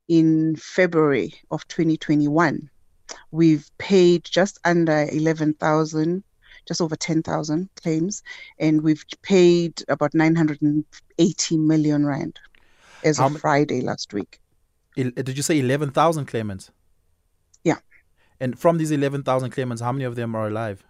in 0.09 0.57
February 0.57 1.33
of 1.51 1.67
2021, 1.69 2.69
we've 3.31 3.71
paid 3.79 4.25
just 4.25 4.59
under 4.65 5.09
11,000, 5.13 6.25
just 6.71 6.81
over 6.81 6.95
10,000 6.95 7.69
claims, 7.75 8.23
and 8.61 8.83
we've 8.83 9.05
paid 9.23 9.83
about 9.89 10.15
980 10.15 11.57
million 11.57 12.07
rand 12.07 12.39
as 13.03 13.19
How 13.19 13.27
of 13.27 13.41
Friday 13.41 13.81
last 13.81 14.15
week. 14.15 14.39
Uh, 14.97 15.11
did 15.17 15.37
you 15.37 15.43
say 15.43 15.59
11,000 15.59 16.27
claimants? 16.27 16.71
Yeah. 17.65 17.79
And 18.39 18.57
from 18.57 18.79
these 18.79 18.93
11,000 18.93 19.51
claimants, 19.51 19.83
how 19.83 19.91
many 19.91 20.05
of 20.05 20.15
them 20.15 20.37
are 20.37 20.47
alive? 20.47 20.85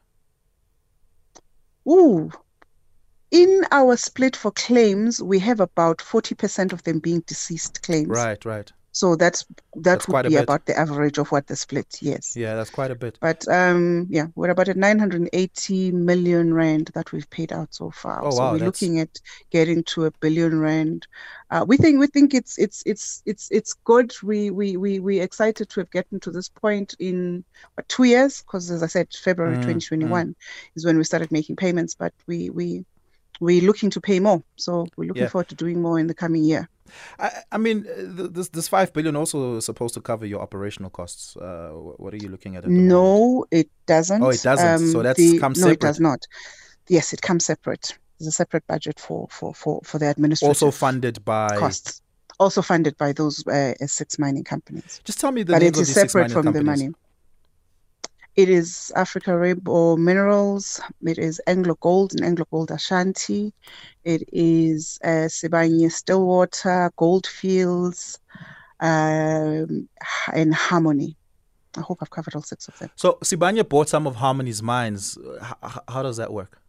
Ooh. 1.88 2.30
In 3.30 3.64
our 3.70 3.96
split 3.96 4.36
for 4.36 4.50
claims, 4.50 5.22
we 5.22 5.38
have 5.38 5.60
about 5.60 5.96
40% 5.98 6.74
of 6.74 6.82
them 6.82 6.98
being 6.98 7.20
deceased 7.20 7.80
claims. 7.80 8.08
Right, 8.08 8.44
right. 8.44 8.70
So 8.92 9.14
that's 9.14 9.44
that 9.76 9.82
That's 9.84 10.08
would 10.08 10.24
be 10.24 10.30
bit. 10.30 10.42
about 10.42 10.66
the 10.66 10.76
average 10.76 11.18
of 11.18 11.30
what 11.30 11.46
the 11.46 11.54
split. 11.54 11.98
Yes. 12.00 12.36
Yeah, 12.36 12.56
that's 12.56 12.70
quite 12.70 12.90
a 12.90 12.96
bit. 12.96 13.18
But 13.20 13.46
um, 13.48 14.06
yeah, 14.10 14.26
we're 14.34 14.50
about 14.50 14.68
at 14.68 14.76
980 14.76 15.92
million 15.92 16.52
rand 16.54 16.90
that 16.94 17.12
we've 17.12 17.28
paid 17.30 17.52
out 17.52 17.72
so 17.72 17.90
far. 17.90 18.24
Oh, 18.24 18.30
so 18.30 18.38
wow, 18.38 18.52
we're 18.52 18.58
that's- 18.58 18.82
looking 18.82 18.98
at 18.98 19.20
getting 19.50 19.84
to 19.84 20.06
a 20.06 20.10
billion 20.10 20.58
rand. 20.58 21.06
Uh, 21.50 21.64
we 21.66 21.76
think 21.76 22.00
we 22.00 22.06
think 22.08 22.34
it's 22.34 22.58
it's 22.58 22.82
it's 22.84 23.22
it's 23.26 23.48
it's 23.50 23.74
good. 23.84 24.12
We 24.22 24.50
we 24.50 24.76
we 24.76 24.98
we 24.98 25.20
excited 25.20 25.68
to 25.70 25.80
have 25.80 25.90
gotten 25.90 26.18
to 26.20 26.30
this 26.30 26.48
point 26.48 26.94
in 26.98 27.44
what, 27.74 27.88
two 27.88 28.04
years 28.04 28.42
because 28.42 28.70
as 28.70 28.82
I 28.82 28.86
said, 28.88 29.08
February 29.12 29.54
Mm, 29.56 29.62
2021 29.62 30.34
is 30.74 30.84
when 30.84 30.98
we 30.98 31.04
started 31.04 31.30
making 31.32 31.56
payments. 31.56 31.94
But 31.94 32.12
we 32.26 32.50
we 32.50 32.84
we're 33.40 33.62
looking 33.62 33.90
to 33.90 34.00
pay 34.00 34.20
more. 34.20 34.42
So 34.56 34.86
we're 34.96 35.06
looking 35.08 35.22
Yeah. 35.22 35.28
forward 35.28 35.48
to 35.48 35.54
doing 35.54 35.80
more 35.80 35.98
in 35.98 36.06
the 36.08 36.14
coming 36.14 36.44
year. 36.44 36.68
I, 37.18 37.30
I 37.52 37.58
mean, 37.58 37.86
uh, 37.88 38.16
th- 38.16 38.30
this 38.32 38.48
this 38.50 38.68
five 38.68 38.92
billion 38.92 39.16
also 39.16 39.56
is 39.56 39.64
supposed 39.64 39.94
to 39.94 40.00
cover 40.00 40.24
your 40.26 40.40
operational 40.40 40.90
costs. 40.90 41.36
Uh, 41.36 41.70
what 41.96 42.14
are 42.14 42.18
you 42.18 42.28
looking 42.28 42.54
at? 42.56 42.60
at 42.60 42.64
the 42.64 42.70
moment? 42.70 42.88
No, 42.88 43.46
it 43.50 43.68
doesn't. 43.86 44.22
Oh, 44.22 44.30
it 44.30 44.42
doesn't. 44.42 44.92
So 44.92 45.02
that's 45.02 45.18
the, 45.18 45.38
comes 45.38 45.60
no, 45.60 45.68
it 45.68 45.80
does 45.80 46.00
not. 46.00 46.26
Yes, 46.88 47.12
it 47.12 47.22
comes 47.22 47.44
separate. 47.44 47.96
There's 48.18 48.28
a 48.28 48.32
separate 48.32 48.66
budget 48.66 49.00
for 49.00 49.28
for 49.30 49.54
for 49.54 49.80
for 49.84 49.98
the 49.98 50.06
administration. 50.06 50.50
Also 50.50 50.70
funded 50.70 51.24
by. 51.24 51.56
costs. 51.56 52.02
Also 52.38 52.62
funded 52.62 52.96
by 52.96 53.12
those 53.12 53.46
uh, 53.48 53.74
six 53.86 54.18
mining 54.18 54.44
companies, 54.44 55.00
Just 55.04 55.20
tell 55.20 55.30
me 55.30 55.42
the 55.42 55.52
but 55.52 55.58
names 55.60 55.76
it 55.76 55.76
of 55.76 55.82
is 55.82 55.88
these 55.88 55.94
six 55.94 56.12
separate 56.12 56.30
mining 56.30 56.42
from 56.42 56.52
the 56.54 56.62
money. 56.62 56.88
It 58.36 58.48
is 58.48 58.92
Africa 58.94 59.36
Rainbow 59.36 59.96
Minerals. 59.96 60.80
It 61.02 61.18
is 61.18 61.40
Anglo 61.46 61.74
Gold 61.80 62.12
and 62.12 62.24
Anglo 62.24 62.46
Gold 62.50 62.70
Ashanti. 62.70 63.52
It 64.04 64.22
is 64.32 64.98
uh, 65.04 65.28
Sibanye 65.28 65.90
Stillwater, 65.90 66.92
Goldfields, 66.96 68.20
um, 68.80 69.88
and 70.32 70.54
Harmony. 70.54 71.16
I 71.76 71.80
hope 71.80 71.98
I've 72.02 72.10
covered 72.10 72.34
all 72.34 72.42
six 72.42 72.68
of 72.68 72.78
them. 72.78 72.90
So 72.96 73.18
Sibanye 73.22 73.68
bought 73.68 73.88
some 73.88 74.06
of 74.06 74.16
Harmony's 74.16 74.62
mines. 74.62 75.18
H- 75.42 75.78
how 75.88 76.02
does 76.02 76.16
that 76.16 76.32
work? 76.32 76.60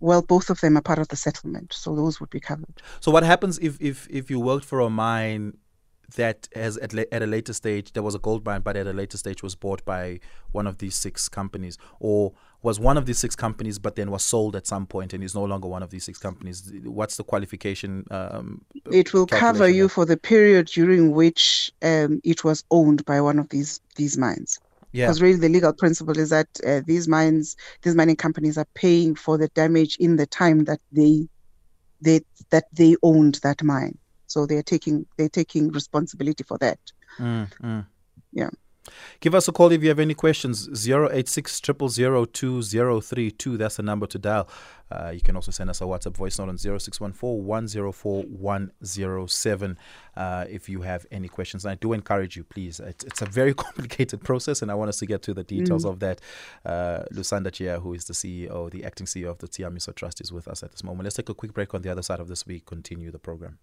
Well, 0.00 0.22
both 0.22 0.50
of 0.50 0.60
them 0.60 0.76
are 0.76 0.82
part 0.82 0.98
of 0.98 1.08
the 1.08 1.16
settlement, 1.16 1.72
so 1.72 1.94
those 1.94 2.20
would 2.20 2.30
be 2.30 2.40
covered. 2.40 2.82
So 3.00 3.10
what 3.10 3.22
happens 3.22 3.58
if 3.58 3.80
if 3.80 4.08
if 4.10 4.30
you 4.30 4.40
worked 4.40 4.64
for 4.64 4.80
a 4.80 4.90
mine 4.90 5.56
that 6.16 6.48
has 6.54 6.76
at, 6.78 6.92
la- 6.92 7.04
at 7.12 7.22
a 7.22 7.26
later 7.26 7.52
stage 7.52 7.92
there 7.92 8.02
was 8.02 8.14
a 8.14 8.18
gold 8.18 8.44
mine, 8.44 8.62
but 8.62 8.76
at 8.76 8.86
a 8.86 8.92
later 8.92 9.18
stage 9.18 9.42
was 9.42 9.54
bought 9.54 9.84
by 9.84 10.20
one 10.52 10.66
of 10.66 10.78
these 10.78 10.94
six 10.94 11.28
companies, 11.28 11.76
or 12.00 12.32
was 12.62 12.80
one 12.80 12.96
of 12.96 13.06
these 13.06 13.18
six 13.18 13.36
companies, 13.36 13.78
but 13.78 13.94
then 13.94 14.10
was 14.10 14.24
sold 14.24 14.56
at 14.56 14.66
some 14.66 14.86
point 14.86 15.12
and 15.12 15.22
is 15.22 15.34
no 15.34 15.44
longer 15.44 15.68
one 15.68 15.82
of 15.82 15.90
these 15.90 16.04
six 16.04 16.18
companies? 16.18 16.72
What's 16.84 17.16
the 17.16 17.24
qualification? 17.24 18.04
Um, 18.10 18.62
It 18.90 19.12
will 19.12 19.26
cover 19.26 19.68
you 19.68 19.88
for 19.88 20.04
the 20.04 20.16
period 20.16 20.66
during 20.66 21.12
which 21.12 21.72
um, 21.82 22.20
it 22.24 22.42
was 22.42 22.64
owned 22.70 23.04
by 23.04 23.20
one 23.20 23.38
of 23.38 23.48
these 23.50 23.80
these 23.96 24.16
mines. 24.18 24.58
yeah. 24.92 25.06
Because 25.06 25.22
really, 25.22 25.38
the 25.38 25.48
legal 25.48 25.72
principle 25.72 26.18
is 26.18 26.30
that 26.30 26.48
uh, 26.66 26.80
these 26.86 27.06
mines, 27.06 27.56
these 27.82 27.94
mining 27.94 28.16
companies, 28.16 28.58
are 28.58 28.66
paying 28.74 29.14
for 29.14 29.38
the 29.38 29.48
damage 29.48 29.96
in 29.98 30.16
the 30.16 30.26
time 30.26 30.64
that 30.64 30.80
they 30.90 31.28
they 32.00 32.22
that 32.50 32.64
they 32.72 32.96
owned 33.02 33.36
that 33.42 33.62
mine. 33.62 33.98
So 34.28 34.46
they're 34.46 34.62
taking 34.62 35.06
they're 35.16 35.28
taking 35.28 35.70
responsibility 35.72 36.44
for 36.44 36.58
that. 36.58 36.78
Mm, 37.18 37.50
mm. 37.60 37.86
Yeah. 38.32 38.50
Give 39.20 39.34
us 39.34 39.48
a 39.48 39.52
call 39.52 39.72
if 39.72 39.82
you 39.82 39.88
have 39.88 39.98
any 39.98 40.14
questions. 40.14 40.68
086 40.88 41.60
2032. 41.60 43.56
That's 43.56 43.76
the 43.76 43.82
number 43.82 44.06
to 44.06 44.18
dial. 44.18 44.48
Uh, 44.90 45.10
you 45.10 45.20
can 45.20 45.36
also 45.36 45.50
send 45.50 45.68
us 45.68 45.82
a 45.82 45.84
WhatsApp 45.84 46.16
voice 46.16 46.38
note 46.38 46.48
on 46.48 46.56
0614 46.56 47.44
104 47.44 48.22
107 48.22 49.78
uh, 50.16 50.46
if 50.48 50.66
you 50.68 50.80
have 50.80 51.04
any 51.10 51.28
questions. 51.28 51.64
And 51.66 51.72
I 51.72 51.74
do 51.74 51.92
encourage 51.92 52.36
you, 52.36 52.44
please. 52.44 52.80
It's, 52.80 53.04
it's 53.04 53.20
a 53.20 53.26
very 53.26 53.52
complicated 53.64 54.22
process, 54.24 54.62
and 54.62 54.70
I 54.70 54.74
want 54.74 54.88
us 54.88 54.98
to 54.98 55.06
get 55.06 55.20
to 55.22 55.34
the 55.34 55.44
details 55.44 55.84
of 55.84 56.00
that. 56.00 56.22
Uh, 56.64 57.02
Lusanda 57.12 57.50
Jiya, 57.50 57.82
who 57.82 57.92
is 57.92 58.06
the 58.06 58.14
CEO, 58.14 58.70
the 58.70 58.84
acting 58.84 59.06
CEO 59.06 59.28
of 59.28 59.38
the 59.38 59.48
Tshiamiso 59.48 59.94
Trust, 59.94 60.22
is 60.22 60.32
with 60.32 60.48
us 60.48 60.62
at 60.62 60.70
this 60.70 60.82
moment. 60.82 61.04
Let's 61.04 61.16
take 61.16 61.28
a 61.28 61.34
quick 61.34 61.52
break 61.52 61.74
on 61.74 61.82
the 61.82 61.90
other 61.90 62.02
side 62.02 62.20
of 62.20 62.28
this. 62.28 62.46
We 62.46 62.60
continue 62.60 63.10
the 63.10 63.18
program. 63.18 63.58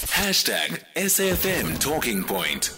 Hashtag 0.00 0.82
SAFM 0.96 1.78
Talking 1.78 2.24
Point. 2.24 2.72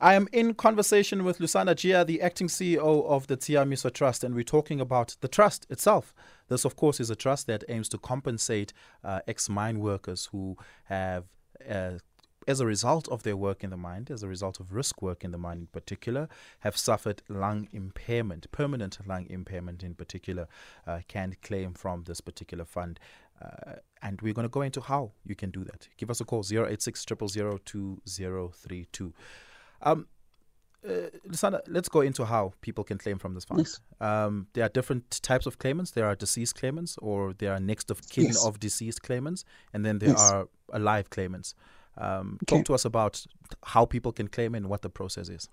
I 0.00 0.14
am 0.14 0.26
in 0.32 0.54
conversation 0.54 1.22
with 1.22 1.38
Lusanda 1.38 1.74
Jiya, 1.74 2.06
the 2.06 2.22
acting 2.22 2.48
CEO 2.48 3.04
of 3.04 3.26
the 3.26 3.36
Tshiamiso 3.36 3.92
Trust, 3.92 4.24
and 4.24 4.34
we're 4.34 4.42
talking 4.42 4.80
about 4.80 5.16
the 5.20 5.28
trust 5.28 5.66
itself. 5.68 6.14
This, 6.48 6.64
of 6.64 6.76
course, 6.76 6.98
is 6.98 7.10
a 7.10 7.14
trust 7.14 7.46
that 7.48 7.62
aims 7.68 7.90
to 7.90 7.98
compensate 7.98 8.72
uh, 9.04 9.20
ex 9.28 9.50
mine 9.50 9.80
workers 9.80 10.30
who 10.32 10.56
have, 10.84 11.24
uh, 11.68 11.98
as 12.48 12.60
a 12.60 12.66
result 12.66 13.06
of 13.08 13.22
their 13.22 13.36
work 13.36 13.62
in 13.62 13.68
the 13.68 13.76
mine, 13.76 14.06
as 14.10 14.22
a 14.22 14.28
result 14.28 14.60
of 14.60 14.72
risk 14.72 15.02
work 15.02 15.24
in 15.24 15.30
the 15.30 15.38
mine 15.38 15.58
in 15.58 15.66
particular, 15.66 16.26
have 16.60 16.76
suffered 16.76 17.22
lung 17.28 17.68
impairment, 17.70 18.50
permanent 18.50 18.98
lung 19.06 19.26
impairment 19.28 19.82
in 19.82 19.94
particular, 19.94 20.48
uh, 20.86 21.00
can 21.06 21.36
claim 21.42 21.74
from 21.74 22.04
this 22.04 22.22
particular 22.22 22.64
fund. 22.64 22.98
Uh, 23.44 23.74
and 24.02 24.20
we're 24.22 24.32
going 24.34 24.44
to 24.44 24.50
go 24.50 24.62
into 24.62 24.80
how 24.80 25.12
you 25.24 25.34
can 25.34 25.50
do 25.50 25.64
that. 25.64 25.88
Give 25.96 26.10
us 26.10 26.20
a 26.20 26.24
call 26.24 26.44
086 26.48 27.04
000 27.28 27.58
2032. 27.64 29.12
Um, 29.82 30.06
uh, 30.86 31.08
Lusanda, 31.28 31.60
let's 31.66 31.88
go 31.88 32.00
into 32.02 32.24
how 32.24 32.52
people 32.60 32.84
can 32.84 32.98
claim 32.98 33.18
from 33.18 33.34
this 33.34 33.44
fund. 33.44 33.60
Yes. 33.60 33.80
Um, 34.00 34.46
there 34.52 34.64
are 34.64 34.68
different 34.68 35.22
types 35.22 35.46
of 35.46 35.58
claimants. 35.58 35.92
There 35.92 36.06
are 36.06 36.14
deceased 36.14 36.56
claimants, 36.56 36.98
or 37.00 37.32
there 37.32 37.52
are 37.52 37.60
next 37.60 37.90
of 37.90 38.06
kin 38.08 38.24
Yes. 38.26 38.44
of 38.44 38.60
deceased 38.60 39.02
claimants, 39.02 39.44
and 39.72 39.84
then 39.84 39.98
there 39.98 40.10
Yes. 40.10 40.30
are 40.32 40.48
alive 40.72 41.08
claimants. 41.10 41.54
Um, 41.96 42.38
Okay. 42.42 42.56
Talk 42.56 42.66
to 42.66 42.74
us 42.74 42.84
about 42.84 43.26
how 43.64 43.86
people 43.86 44.12
can 44.12 44.28
claim 44.28 44.54
and 44.54 44.68
what 44.68 44.82
the 44.82 44.90
process 44.90 45.28
is. 45.28 45.48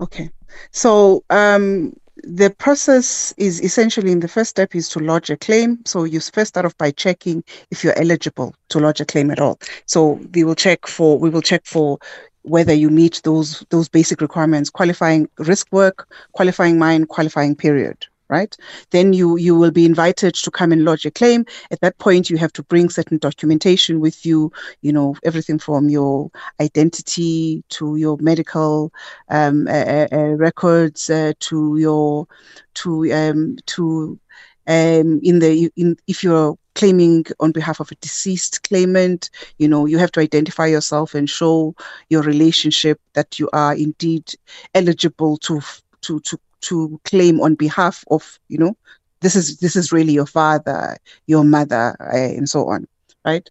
Okay. 0.00 0.30
So 0.70 1.24
um, 1.30 1.94
the 2.24 2.50
process 2.50 3.32
is 3.36 3.60
essentially 3.62 4.12
in 4.12 4.20
the 4.20 4.28
first 4.28 4.50
step 4.50 4.74
is 4.74 4.88
to 4.90 4.98
lodge 4.98 5.30
a 5.30 5.36
claim. 5.36 5.78
So 5.84 6.04
you 6.04 6.20
first 6.20 6.48
start 6.48 6.66
off 6.66 6.76
by 6.78 6.90
checking 6.90 7.44
if 7.70 7.82
you're 7.84 7.98
eligible 7.98 8.54
to 8.70 8.78
lodge 8.78 9.00
a 9.00 9.04
claim 9.04 9.30
at 9.30 9.40
all. 9.40 9.58
So 9.86 10.20
we 10.34 10.44
will 10.44 10.54
check 10.54 10.86
for 10.86 11.18
we 11.18 11.30
will 11.30 11.42
check 11.42 11.62
for 11.64 11.98
whether 12.42 12.72
you 12.72 12.90
meet 12.90 13.20
those 13.24 13.64
those 13.70 13.88
basic 13.88 14.20
requirements, 14.20 14.70
qualifying 14.70 15.28
risk 15.38 15.68
work, 15.72 16.08
qualifying 16.32 16.78
mine, 16.78 17.06
qualifying 17.06 17.54
period. 17.54 18.06
Right. 18.30 18.56
Then 18.92 19.12
you 19.12 19.36
you 19.38 19.56
will 19.56 19.72
be 19.72 19.84
invited 19.84 20.34
to 20.36 20.52
come 20.52 20.70
and 20.70 20.84
lodge 20.84 21.04
a 21.04 21.10
claim. 21.10 21.44
At 21.72 21.80
that 21.80 21.98
point, 21.98 22.30
you 22.30 22.36
have 22.38 22.52
to 22.54 22.62
bring 22.62 22.88
certain 22.88 23.18
documentation 23.18 23.98
with 23.98 24.24
you. 24.24 24.52
You 24.82 24.92
know 24.92 25.16
everything 25.24 25.58
from 25.58 25.88
your 25.90 26.30
identity 26.60 27.64
to 27.70 27.96
your 27.96 28.18
medical 28.20 28.92
um, 29.30 29.66
uh, 29.66 29.72
uh, 29.72 30.08
uh, 30.12 30.18
records 30.36 31.10
uh, 31.10 31.32
to 31.40 31.76
your 31.76 32.28
to 32.74 33.12
um, 33.12 33.56
to 33.66 34.20
um, 34.68 35.20
in 35.22 35.40
the 35.40 35.70
in 35.76 35.96
if 36.06 36.22
you're 36.22 36.56
claiming 36.76 37.24
on 37.40 37.50
behalf 37.50 37.80
of 37.80 37.90
a 37.90 37.96
deceased 37.96 38.62
claimant 38.62 39.28
you 39.58 39.66
know 39.68 39.86
you 39.86 39.98
have 39.98 40.12
to 40.12 40.20
identify 40.20 40.66
yourself 40.66 41.14
and 41.14 41.28
show 41.28 41.74
your 42.08 42.22
relationship 42.22 43.00
that 43.14 43.40
you 43.40 43.50
are 43.52 43.74
indeed 43.74 44.32
eligible 44.74 45.36
to 45.38 45.60
to 46.02 46.20
to 46.20 46.38
to 46.60 47.00
claim 47.04 47.40
on 47.40 47.54
behalf 47.54 48.04
of 48.10 48.38
you 48.48 48.58
know 48.58 48.76
this 49.20 49.36
is 49.36 49.58
this 49.58 49.76
is 49.76 49.92
really 49.92 50.12
your 50.12 50.26
father 50.26 50.96
your 51.26 51.44
mother 51.44 51.96
uh, 52.00 52.16
and 52.16 52.48
so 52.48 52.68
on 52.68 52.86
right 53.24 53.50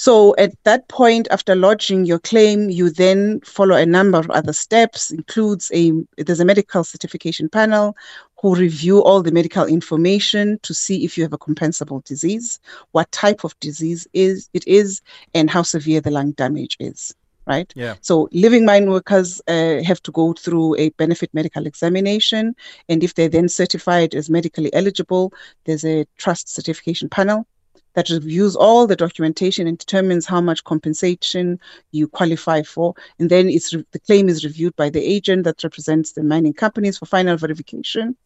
so 0.00 0.32
at 0.38 0.52
that 0.62 0.86
point, 0.86 1.26
after 1.32 1.56
lodging 1.56 2.04
your 2.04 2.20
claim, 2.20 2.70
you 2.70 2.88
then 2.88 3.40
follow 3.40 3.74
a 3.74 3.84
number 3.84 4.16
of 4.16 4.30
other 4.30 4.52
steps. 4.52 5.10
Includes 5.10 5.72
a 5.74 5.92
there's 6.16 6.38
a 6.38 6.44
medical 6.44 6.84
certification 6.84 7.48
panel 7.48 7.96
who 8.40 8.54
review 8.54 9.02
all 9.02 9.24
the 9.24 9.32
medical 9.32 9.66
information 9.66 10.60
to 10.62 10.72
see 10.72 11.04
if 11.04 11.18
you 11.18 11.24
have 11.24 11.32
a 11.32 11.38
compensable 11.38 12.04
disease, 12.04 12.60
what 12.92 13.10
type 13.10 13.42
of 13.42 13.58
disease 13.58 14.06
is 14.12 14.48
it 14.54 14.64
is, 14.68 15.02
and 15.34 15.50
how 15.50 15.62
severe 15.62 16.00
the 16.00 16.12
lung 16.12 16.30
damage 16.30 16.76
is. 16.78 17.12
Right. 17.48 17.72
Yeah. 17.74 17.94
So 18.02 18.28
living 18.30 18.66
mine 18.66 18.90
workers 18.90 19.40
uh, 19.48 19.82
have 19.82 20.02
to 20.02 20.12
go 20.12 20.34
through 20.34 20.76
a 20.76 20.90
benefit 20.90 21.30
medical 21.32 21.66
examination, 21.66 22.54
and 22.90 23.02
if 23.02 23.14
they're 23.14 23.28
then 23.28 23.48
certified 23.48 24.14
as 24.14 24.28
medically 24.28 24.72
eligible, 24.74 25.32
there's 25.64 25.84
a 25.84 26.06
trust 26.18 26.50
certification 26.50 27.08
panel 27.08 27.46
that 27.94 28.10
reviews 28.10 28.54
all 28.54 28.86
the 28.86 28.94
documentation 28.94 29.66
and 29.66 29.78
determines 29.78 30.26
how 30.26 30.40
much 30.40 30.62
compensation 30.64 31.58
you 31.90 32.06
qualify 32.06 32.62
for. 32.62 32.94
And 33.18 33.30
then 33.30 33.48
it's 33.48 33.74
re- 33.74 33.84
the 33.92 33.98
claim 33.98 34.28
is 34.28 34.44
reviewed 34.44 34.76
by 34.76 34.90
the 34.90 35.02
agent 35.02 35.44
that 35.44 35.64
represents 35.64 36.12
the 36.12 36.22
mining 36.22 36.52
companies 36.52 36.98
for 36.98 37.06
final 37.06 37.36
verification. 37.36 38.16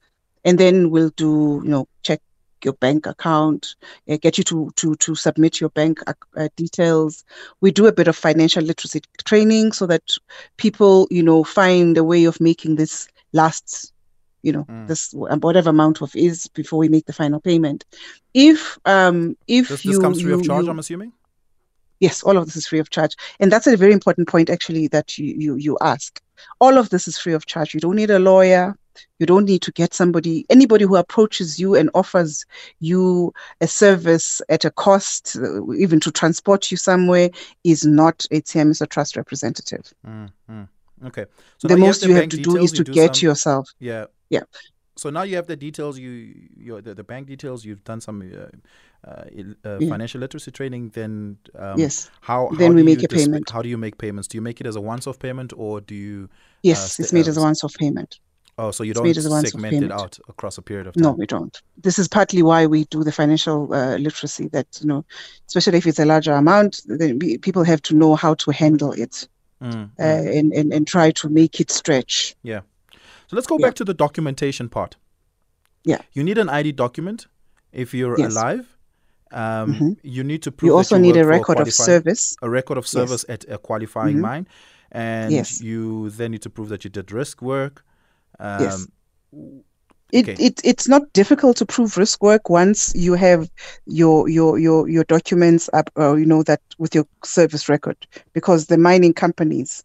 And 0.44 0.58
then 0.58 0.90
we'll 0.90 1.12
do, 1.16 1.62
you 1.64 1.70
know, 1.70 1.86
check 2.02 2.20
your 2.64 2.74
bank 2.74 3.06
account, 3.06 3.74
uh, 4.08 4.16
get 4.20 4.38
you 4.38 4.44
to 4.44 4.70
to 4.76 4.94
to 4.96 5.14
submit 5.14 5.60
your 5.60 5.70
bank 5.70 6.00
uh, 6.06 6.48
details. 6.56 7.24
We 7.60 7.70
do 7.70 7.86
a 7.86 7.92
bit 7.92 8.08
of 8.08 8.16
financial 8.16 8.62
literacy 8.62 9.00
training 9.24 9.72
so 9.72 9.86
that 9.86 10.02
people, 10.56 11.06
you 11.10 11.22
know, 11.22 11.44
find 11.44 11.96
a 11.98 12.04
way 12.04 12.24
of 12.24 12.40
making 12.40 12.76
this 12.76 13.08
last 13.32 13.92
you 14.42 14.52
know 14.52 14.64
Mm. 14.68 14.88
this 14.88 15.12
whatever 15.12 15.70
amount 15.70 16.02
of 16.02 16.14
is 16.16 16.48
before 16.48 16.78
we 16.80 16.88
make 16.88 17.06
the 17.06 17.12
final 17.12 17.40
payment 17.40 17.84
if 18.34 18.78
um 18.86 19.36
if 19.46 19.68
This, 19.68 19.84
you 19.84 19.92
this 19.92 19.98
comes 20.00 20.20
free 20.20 20.32
of 20.32 20.42
charge, 20.42 20.64
you- 20.64 20.70
I'm 20.70 20.78
assuming? 20.80 21.12
Yes, 22.00 22.24
all 22.24 22.36
of 22.36 22.46
this 22.46 22.56
is 22.56 22.66
free 22.66 22.80
of 22.80 22.90
charge. 22.90 23.14
And 23.38 23.52
that's 23.52 23.68
a 23.68 23.76
very 23.76 23.92
important 23.92 24.26
point, 24.26 24.50
actually, 24.50 24.88
that 24.88 25.18
you, 25.18 25.36
you, 25.38 25.54
you 25.54 25.78
ask. 25.80 26.20
All 26.60 26.76
of 26.76 26.90
this 26.90 27.06
is 27.06 27.16
free 27.16 27.32
of 27.32 27.46
charge. 27.46 27.74
You 27.74 27.80
don't 27.80 27.94
need 27.94 28.10
a 28.10 28.18
lawyer. 28.18 28.74
You 29.18 29.26
don't 29.26 29.44
need 29.44 29.62
to 29.62 29.72
get 29.72 29.94
somebody, 29.94 30.44
anybody 30.50 30.84
who 30.84 30.96
approaches 30.96 31.58
you 31.58 31.74
and 31.74 31.90
offers 31.94 32.44
you 32.80 33.32
a 33.60 33.66
service 33.66 34.42
at 34.48 34.64
a 34.64 34.70
cost, 34.70 35.36
uh, 35.36 35.72
even 35.74 36.00
to 36.00 36.10
transport 36.10 36.70
you 36.70 36.76
somewhere, 36.76 37.30
is 37.64 37.84
not 37.84 38.26
a 38.30 38.40
TMS 38.40 38.80
or 38.82 38.86
trust 38.86 39.16
representative. 39.16 39.92
Mm, 40.06 40.28
mm. 40.50 40.68
Okay. 41.06 41.26
So 41.58 41.68
the 41.68 41.76
most 41.76 42.04
you 42.04 42.14
have 42.14 42.28
to 42.28 42.36
do 42.36 42.56
is 42.56 42.72
to 42.72 42.84
get 42.84 43.16
some- 43.16 43.26
yourself. 43.26 43.68
Yeah. 43.78 44.06
Yeah. 44.30 44.42
So 44.94 45.10
now 45.10 45.22
you 45.22 45.36
have 45.36 45.46
the 45.46 45.56
details. 45.56 45.98
You 45.98 46.34
your 46.56 46.82
the, 46.82 46.94
the 46.94 47.02
bank 47.02 47.26
details. 47.26 47.64
You've 47.64 47.82
done 47.82 48.00
some 48.00 48.20
uh, 48.22 49.08
uh, 49.08 49.24
uh, 49.64 49.78
Yeah. 49.80 49.88
financial 49.88 50.20
literacy 50.20 50.50
training. 50.50 50.90
Then 50.90 51.38
um, 51.58 51.78
yes. 51.78 52.10
How 52.20 52.50
Then 52.58 52.74
we 52.74 52.82
make 52.82 53.02
a 53.02 53.08
payment. 53.08 53.50
How 53.50 53.62
do 53.62 53.68
you 53.68 53.78
make 53.78 53.96
payments? 53.98 54.28
Do 54.28 54.36
you 54.36 54.42
make 54.42 54.60
it 54.60 54.66
as 54.66 54.76
a 54.76 54.80
once-off 54.80 55.18
payment 55.18 55.52
or 55.56 55.80
do 55.80 55.94
you? 55.94 56.28
Yes, 56.62 56.92
sta- 56.92 57.02
it's 57.02 57.12
made 57.12 57.26
uh, 57.26 57.30
as 57.30 57.36
a 57.38 57.40
once 57.40 57.64
off 57.64 57.74
payment. 57.74 58.20
Oh, 58.58 58.70
so 58.70 58.84
you 58.84 58.92
don't 58.92 59.04
made 59.04 59.16
as 59.16 59.24
a 59.26 59.30
once-off 59.30 59.60
segment 59.62 59.84
it 59.84 59.90
out 59.90 60.18
across 60.28 60.58
a 60.58 60.62
period 60.62 60.86
of 60.86 60.94
time. 60.94 61.02
No, 61.02 61.12
we 61.12 61.26
don't. 61.26 61.60
This 61.78 61.98
is 61.98 62.06
partly 62.06 62.42
why 62.42 62.66
we 62.66 62.84
do 62.84 63.02
the 63.02 63.12
financial 63.12 63.72
uh, 63.72 63.96
literacy. 63.96 64.48
That 64.48 64.66
you 64.80 64.88
know, 64.88 65.04
especially 65.46 65.78
if 65.78 65.86
it's 65.86 65.98
a 65.98 66.04
larger 66.04 66.32
amount, 66.32 66.82
then 66.86 67.18
we, 67.18 67.38
people 67.38 67.64
have 67.64 67.80
to 67.82 67.94
know 67.94 68.14
how 68.14 68.34
to 68.34 68.50
handle 68.50 68.92
it 68.92 69.28
Mm, 69.62 69.90
uh, 69.96 70.02
mm. 70.02 70.38
and, 70.38 70.52
and 70.52 70.72
and 70.72 70.86
try 70.88 71.12
to 71.12 71.28
make 71.28 71.60
it 71.60 71.70
stretch. 71.70 72.34
Yeah. 72.42 72.62
So 73.28 73.36
let's 73.36 73.46
go 73.46 73.58
yeah. 73.58 73.68
back 73.68 73.74
to 73.76 73.84
the 73.84 73.94
documentation 73.94 74.68
part. 74.68 74.96
Yeah. 75.84 75.98
You 76.12 76.24
need 76.24 76.36
an 76.38 76.48
ID 76.48 76.72
document 76.72 77.28
if 77.72 77.94
you're 77.94 78.18
Yes. 78.18 78.32
alive. 78.32 78.76
Um, 79.30 79.74
Mhm. 79.74 79.96
You 80.02 80.24
need 80.24 80.42
to 80.42 80.50
prove. 80.52 80.66
You 80.68 80.76
also 80.76 80.98
need 80.98 81.16
a 81.16 81.24
record 81.24 81.58
of 81.60 81.72
service. 81.72 82.36
a 82.42 82.50
record 82.50 82.76
of 82.76 82.86
service 82.86 83.24
at 83.28 83.44
a 83.48 83.56
qualifying 83.56 84.16
Mhm. 84.16 84.20
mine, 84.20 84.46
and 84.90 85.32
Yes. 85.32 85.60
you 85.62 86.10
then 86.10 86.32
need 86.32 86.42
to 86.42 86.50
prove 86.50 86.68
that 86.68 86.82
you 86.84 86.90
did 86.90 87.12
risk 87.12 87.40
work. 87.40 87.84
Um, 88.38 88.86
Yes. 88.86 88.88
It, 90.12 90.28
Okay. 90.28 90.38
it 90.38 90.60
it's 90.62 90.88
not 90.88 91.12
difficult 91.14 91.56
to 91.58 91.66
prove 91.66 91.96
risk 91.96 92.22
work 92.22 92.50
once 92.50 92.92
you 92.94 93.14
have 93.14 93.48
your 93.86 94.28
your 94.28 94.58
your 94.58 94.88
your 94.88 95.04
documents 95.04 95.68
up, 95.72 95.90
uh, 95.98 96.14
you 96.14 96.26
know 96.26 96.42
that 96.44 96.60
with 96.78 96.94
your 96.94 97.06
service 97.24 97.68
record, 97.68 97.96
because 98.34 98.66
the 98.66 98.76
mining 98.78 99.14
companies 99.14 99.82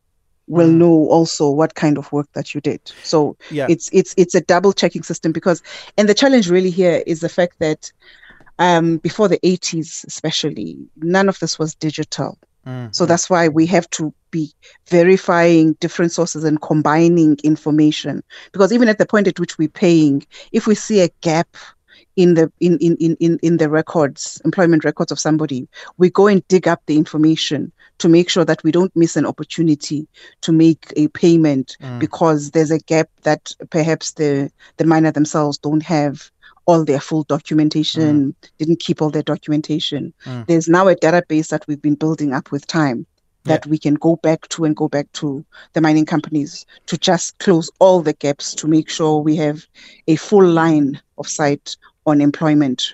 will 0.48 0.68
Mm. 0.68 0.72
know 0.72 1.08
also 1.10 1.50
what 1.50 1.76
kind 1.76 1.98
of 1.98 2.12
work 2.12 2.28
that 2.34 2.54
you 2.54 2.62
did. 2.62 2.82
So 3.04 3.38
Yeah. 3.50 3.68
it's 3.68 3.90
it's 3.94 4.14
it's 4.18 4.36
a 4.36 4.42
double 4.42 4.74
checking 4.74 5.04
system 5.04 5.32
because 5.32 5.62
and 5.98 6.10
the 6.10 6.14
challenge 6.14 6.50
really 6.50 6.72
here 6.72 7.04
is 7.08 7.22
the 7.22 7.30
fact 7.30 7.56
that 7.60 7.92
um 8.60 8.98
before 8.98 9.28
the 9.30 9.40
80s 9.44 10.04
especially 10.08 10.78
none 10.98 11.30
of 11.30 11.40
this 11.40 11.58
was 11.60 11.76
digital 11.76 12.38
Mm, 12.68 12.94
so 12.94 13.06
mm. 13.06 13.08
that's 13.08 13.30
why 13.30 13.48
we 13.48 13.66
have 13.68 13.90
to 13.92 14.14
be 14.32 14.52
verifying 14.90 15.74
different 15.80 16.12
sources 16.12 16.44
and 16.44 16.62
combining 16.62 17.38
information 17.44 18.22
because 18.52 18.74
even 18.74 18.90
at 18.90 18.98
the 18.98 19.06
point 19.06 19.28
at 19.28 19.40
which 19.40 19.58
we're 19.58 19.70
paying 19.70 20.26
if 20.52 20.68
we 20.68 20.76
see 20.76 21.00
a 21.02 21.10
gap 21.22 21.56
in 22.18 22.34
the 22.34 22.52
in 22.60 22.78
in 22.80 22.98
in 22.98 23.16
in, 23.20 23.40
in 23.42 23.58
the 23.58 23.70
records 23.70 24.42
employment 24.44 24.84
records 24.84 25.12
of 25.12 25.20
somebody 25.20 25.68
we 25.98 26.10
go 26.10 26.28
and 26.28 26.46
dig 26.50 26.68
up 26.68 26.82
the 26.88 26.98
information 26.98 27.72
to 28.00 28.10
make 28.10 28.30
sure 28.30 28.46
that 28.46 28.64
we 28.64 28.72
don't 28.72 28.96
miss 28.96 29.16
an 29.16 29.26
opportunity 29.26 30.08
to 30.42 30.52
make 30.52 30.92
a 30.98 31.08
payment 31.10 31.78
Mm. 31.82 32.00
because 32.00 32.52
there's 32.52 32.72
a 32.72 32.80
gap 32.80 33.10
that 33.24 33.54
perhaps 33.70 34.14
the 34.14 34.52
the 34.78 34.86
miner 34.86 35.12
themselves 35.12 35.58
don't 35.58 35.84
have 35.84 36.32
all 36.68 36.84
their 36.86 37.00
full 37.00 37.24
documentation 37.24 38.36
didn't 38.60 38.80
keep 38.80 39.02
all 39.02 39.10
their 39.10 39.24
documentation 39.34 40.14
Mm. 40.26 40.46
there's 40.48 40.68
now 40.78 40.86
a 40.88 40.96
database 40.96 41.48
that 41.50 41.64
we've 41.68 41.82
been 41.82 41.96
building 41.96 42.34
up 42.34 42.52
with 42.52 42.66
time 42.68 43.06
that 43.52 43.66
we 43.66 43.78
can 43.86 43.94
go 44.08 44.18
back 44.18 44.42
to 44.50 44.66
and 44.66 44.76
go 44.76 44.88
back 44.90 45.08
to 45.14 45.28
the 45.74 45.80
mining 45.80 46.06
companies 46.06 46.66
to 46.86 46.98
just 46.98 47.38
close 47.40 47.68
all 47.80 48.02
the 48.02 48.12
gaps 48.26 48.54
to 48.54 48.68
make 48.68 48.90
sure 48.90 49.22
we 49.22 49.36
have 49.38 49.66
a 50.08 50.16
full 50.18 50.46
line 50.46 51.00
of 51.18 51.26
sight 51.40 51.78
on 52.06 52.20
employment 52.30 52.94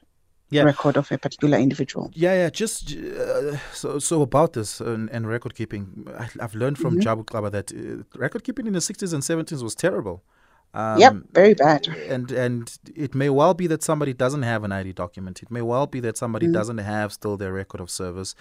Yeah. 0.52 0.66
record 0.72 0.96
of 0.98 1.12
a 1.12 1.18
particular 1.18 1.58
individual. 1.58 2.06
Yeah, 2.14 2.36
yeah. 2.42 2.50
Just 2.64 2.82
uh, 2.96 3.58
so 3.82 3.88
so 4.10 4.16
about 4.22 4.54
this 4.54 4.80
and, 4.92 5.10
and 5.16 5.22
record 5.36 5.54
keeping. 5.60 5.84
I, 6.24 6.26
I've 6.44 6.54
learned 6.62 6.78
from 6.84 6.94
Mhm. 6.98 7.02
Jabu 7.06 7.24
Klaba 7.30 7.50
that 7.58 7.68
uh, 7.74 8.04
record 8.26 8.42
keeping 8.48 8.68
in 8.70 8.74
the 8.74 8.82
sixties 8.90 9.14
and 9.16 9.24
seventies 9.24 9.62
was 9.68 9.74
terrible. 9.86 10.18
Um, 10.76 11.00
yep, 11.00 11.14
very 11.34 11.54
bad. 11.54 11.88
and 12.10 12.32
and 12.32 12.80
it 12.96 13.14
may 13.14 13.30
well 13.30 13.54
be 13.54 13.68
that 13.68 13.84
somebody 13.84 14.14
doesn't 14.14 14.42
have 14.44 14.64
an 14.64 14.72
ID 14.72 14.94
document. 14.94 15.44
It 15.44 15.52
may 15.52 15.62
well 15.62 15.86
be 15.88 16.00
that 16.02 16.18
somebody 16.18 16.48
Mhm. 16.48 16.54
doesn't 16.54 16.80
have 16.80 17.14
still 17.14 17.38
their 17.38 17.54
record 17.54 17.80
of 17.82 17.90
service, 17.90 18.34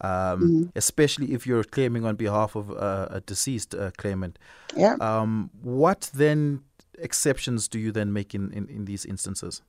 um, 0.00 0.10
Mhm. 0.40 0.72
especially 0.74 1.32
if 1.32 1.46
you're 1.46 1.64
claiming 1.64 2.04
on 2.04 2.16
behalf 2.16 2.56
of 2.56 2.70
uh, 2.70 3.06
a 3.10 3.20
deceased 3.20 3.74
uh, 3.74 3.90
claimant. 3.96 4.38
Yeah. 4.76 4.96
Um, 5.00 5.50
what 5.62 6.10
then 6.12 6.60
exceptions 6.98 7.68
do 7.68 7.78
you 7.78 7.92
then 7.92 8.12
make 8.12 8.34
in, 8.34 8.50
in, 8.52 8.66
in 8.68 8.84
these 8.86 9.04
instances? 9.08 9.62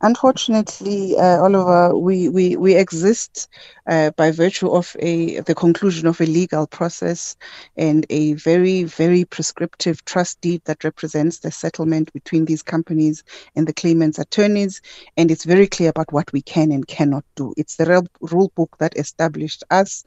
Unfortunately, 0.00 1.16
uh, 1.18 1.42
Oliver, 1.42 1.98
we, 1.98 2.28
we, 2.28 2.54
we 2.56 2.76
exist 2.76 3.48
uh, 3.88 4.10
by 4.12 4.30
virtue 4.30 4.70
of 4.70 4.94
a 5.00 5.40
the 5.40 5.54
conclusion 5.56 6.06
of 6.06 6.20
a 6.20 6.26
legal 6.26 6.68
process 6.68 7.36
and 7.76 8.06
a 8.08 8.34
very, 8.34 8.84
very 8.84 9.24
prescriptive 9.24 10.04
trust 10.04 10.40
deed 10.40 10.62
that 10.66 10.84
represents 10.84 11.40
the 11.40 11.50
settlement 11.50 12.12
between 12.12 12.44
these 12.44 12.62
companies 12.62 13.24
and 13.56 13.66
the 13.66 13.72
claimant's 13.72 14.20
attorneys. 14.20 14.80
And 15.16 15.32
it's 15.32 15.44
very 15.44 15.66
clear 15.66 15.88
about 15.88 16.12
what 16.12 16.32
we 16.32 16.42
can 16.42 16.70
and 16.70 16.86
cannot 16.86 17.24
do. 17.34 17.52
It's 17.56 17.74
the 17.74 18.06
rule 18.20 18.52
book 18.54 18.76
that 18.78 18.96
established 18.96 19.64
us, 19.70 20.04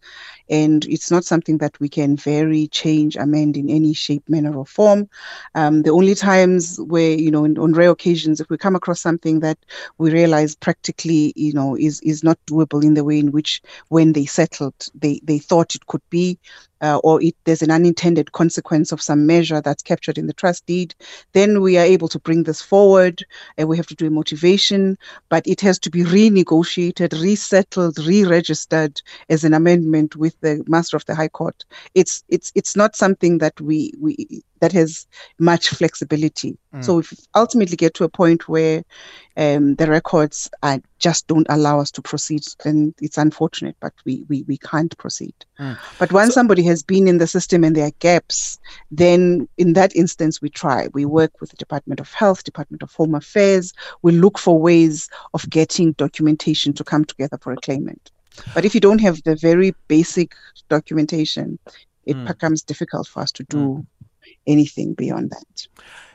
and 0.50 0.86
it's 0.86 1.12
not 1.12 1.26
something 1.26 1.58
that 1.58 1.78
we 1.82 1.90
can 1.90 2.16
vary, 2.16 2.68
change, 2.70 3.18
amend 3.18 3.58
in 3.58 3.70
any 3.70 3.94
shape, 3.94 4.24
manner, 4.30 4.56
or 4.56 4.66
form. 4.66 5.10
Um, 5.56 5.82
the 5.82 5.92
only 5.92 6.16
times 6.16 6.80
where, 6.80 7.12
you 7.12 7.32
know, 7.32 7.44
in, 7.44 7.58
on 7.58 7.74
rare 7.74 7.90
occasions, 7.90 8.40
if 8.40 8.50
we 8.50 8.58
come 8.58 8.76
across 8.76 9.02
something 9.02 9.42
that 9.42 9.58
we 9.98 10.12
realize 10.12 10.56
practically, 10.56 11.34
you 11.36 11.54
know, 11.54 11.76
is 11.76 12.02
is 12.02 12.24
not 12.24 12.38
doable 12.46 12.84
in 12.84 12.94
the 12.94 13.04
way 13.04 13.20
in 13.20 13.32
which 13.32 13.62
when 13.90 14.14
they 14.14 14.26
settled, 14.26 14.76
they 14.96 15.20
they 15.24 15.40
thought 15.40 15.76
it 15.76 15.86
could 15.88 16.02
be, 16.10 16.38
uh, 16.82 17.00
or 17.04 17.22
it, 17.22 17.36
there's 17.46 17.62
an 17.62 17.72
unintended 17.72 18.32
consequence 18.32 18.92
of 18.92 19.02
some 19.02 19.26
measure 19.26 19.62
that's 19.62 19.84
captured 19.84 20.18
in 20.18 20.28
the 20.28 20.34
trust 20.34 20.66
deed, 20.66 20.94
then 21.34 21.62
we 21.62 21.78
are 21.78 21.86
able 21.86 22.08
to 22.08 22.20
bring 22.20 22.44
this 22.44 22.62
forward, 22.62 23.24
and 23.58 23.68
we 23.68 23.78
have 23.78 23.88
to 23.88 23.96
do 23.96 24.08
a 24.08 24.12
motivation, 24.12 24.98
but 25.30 25.46
it 25.48 25.62
has 25.62 25.80
to 25.80 25.90
be 25.90 26.04
renegotiated, 26.04 27.20
resettled, 27.22 27.98
re-registered 28.00 29.02
as 29.30 29.44
an 29.44 29.54
amendment 29.54 30.16
with 30.16 30.40
the 30.42 30.64
master 30.68 30.98
of 30.98 31.06
the 31.06 31.16
High 31.16 31.30
Court. 31.30 31.64
It's 31.96 32.24
it's 32.30 32.52
it's 32.56 32.76
not 32.76 32.96
something 32.96 33.38
that 33.40 33.60
we 33.62 33.94
we 34.00 34.44
that 34.62 34.72
has 34.72 35.06
much 35.40 35.70
flexibility. 35.70 36.58
Mm. 36.74 36.84
So 36.86 37.00
if 37.00 37.14
ultimately 37.36 37.76
get 37.76 37.94
to 37.96 38.04
a 38.04 38.10
point 38.10 38.48
where 38.48 38.84
um, 39.36 39.76
the 39.76 39.88
records 39.88 40.50
are, 40.64 40.80
just 41.00 41.28
don't 41.28 41.48
allow 41.50 41.80
us 41.80 41.92
to 41.92 42.02
proceed, 42.02 42.44
then 42.64 42.94
it's 43.02 43.18
unfortunate, 43.18 43.76
but 43.80 43.92
we, 44.06 44.24
we, 44.30 44.44
we 44.44 44.58
can't 44.58 44.96
proceed. 44.98 45.34
Mm. 45.60 45.78
But 46.00 46.12
once 46.14 46.30
So- 46.30 46.36
somebody 46.36 46.64
has 46.64 46.82
been 46.84 47.08
in 47.08 47.18
the 47.18 47.28
system 47.28 47.64
and 47.64 47.76
there 47.76 47.88
are 47.88 47.98
gaps, 48.00 48.60
then 48.92 49.48
in 49.58 49.74
that 49.74 49.96
instance, 49.96 50.42
we 50.42 50.50
try. 50.50 50.88
We 50.94 51.06
work 51.06 51.42
with 51.42 51.50
the 51.50 51.58
Department 51.58 52.00
of 52.00 52.14
Health, 52.14 52.44
Department 52.44 52.84
of 52.84 52.94
Home 52.94 53.16
Affairs. 53.16 53.74
We 54.04 54.12
look 54.14 54.38
for 54.38 54.60
ways 54.60 55.10
of 55.34 55.50
getting 55.50 55.94
documentation 55.94 56.72
to 56.74 56.84
come 56.84 57.04
together 57.04 57.38
for 57.42 57.52
a 57.52 57.58
claimant. 57.58 58.12
But 58.54 58.64
if 58.64 58.74
you 58.76 58.80
don't 58.80 59.02
have 59.02 59.22
the 59.24 59.36
very 59.36 59.74
basic 59.88 60.36
documentation, 60.70 61.60
it 62.06 62.16
Mm. 62.18 62.28
becomes 62.28 62.64
difficult 62.64 63.08
for 63.08 63.22
us 63.22 63.32
to 63.34 63.44
do 63.44 63.86
anything 64.48 64.94
beyond 64.94 65.32
that. 65.32 65.68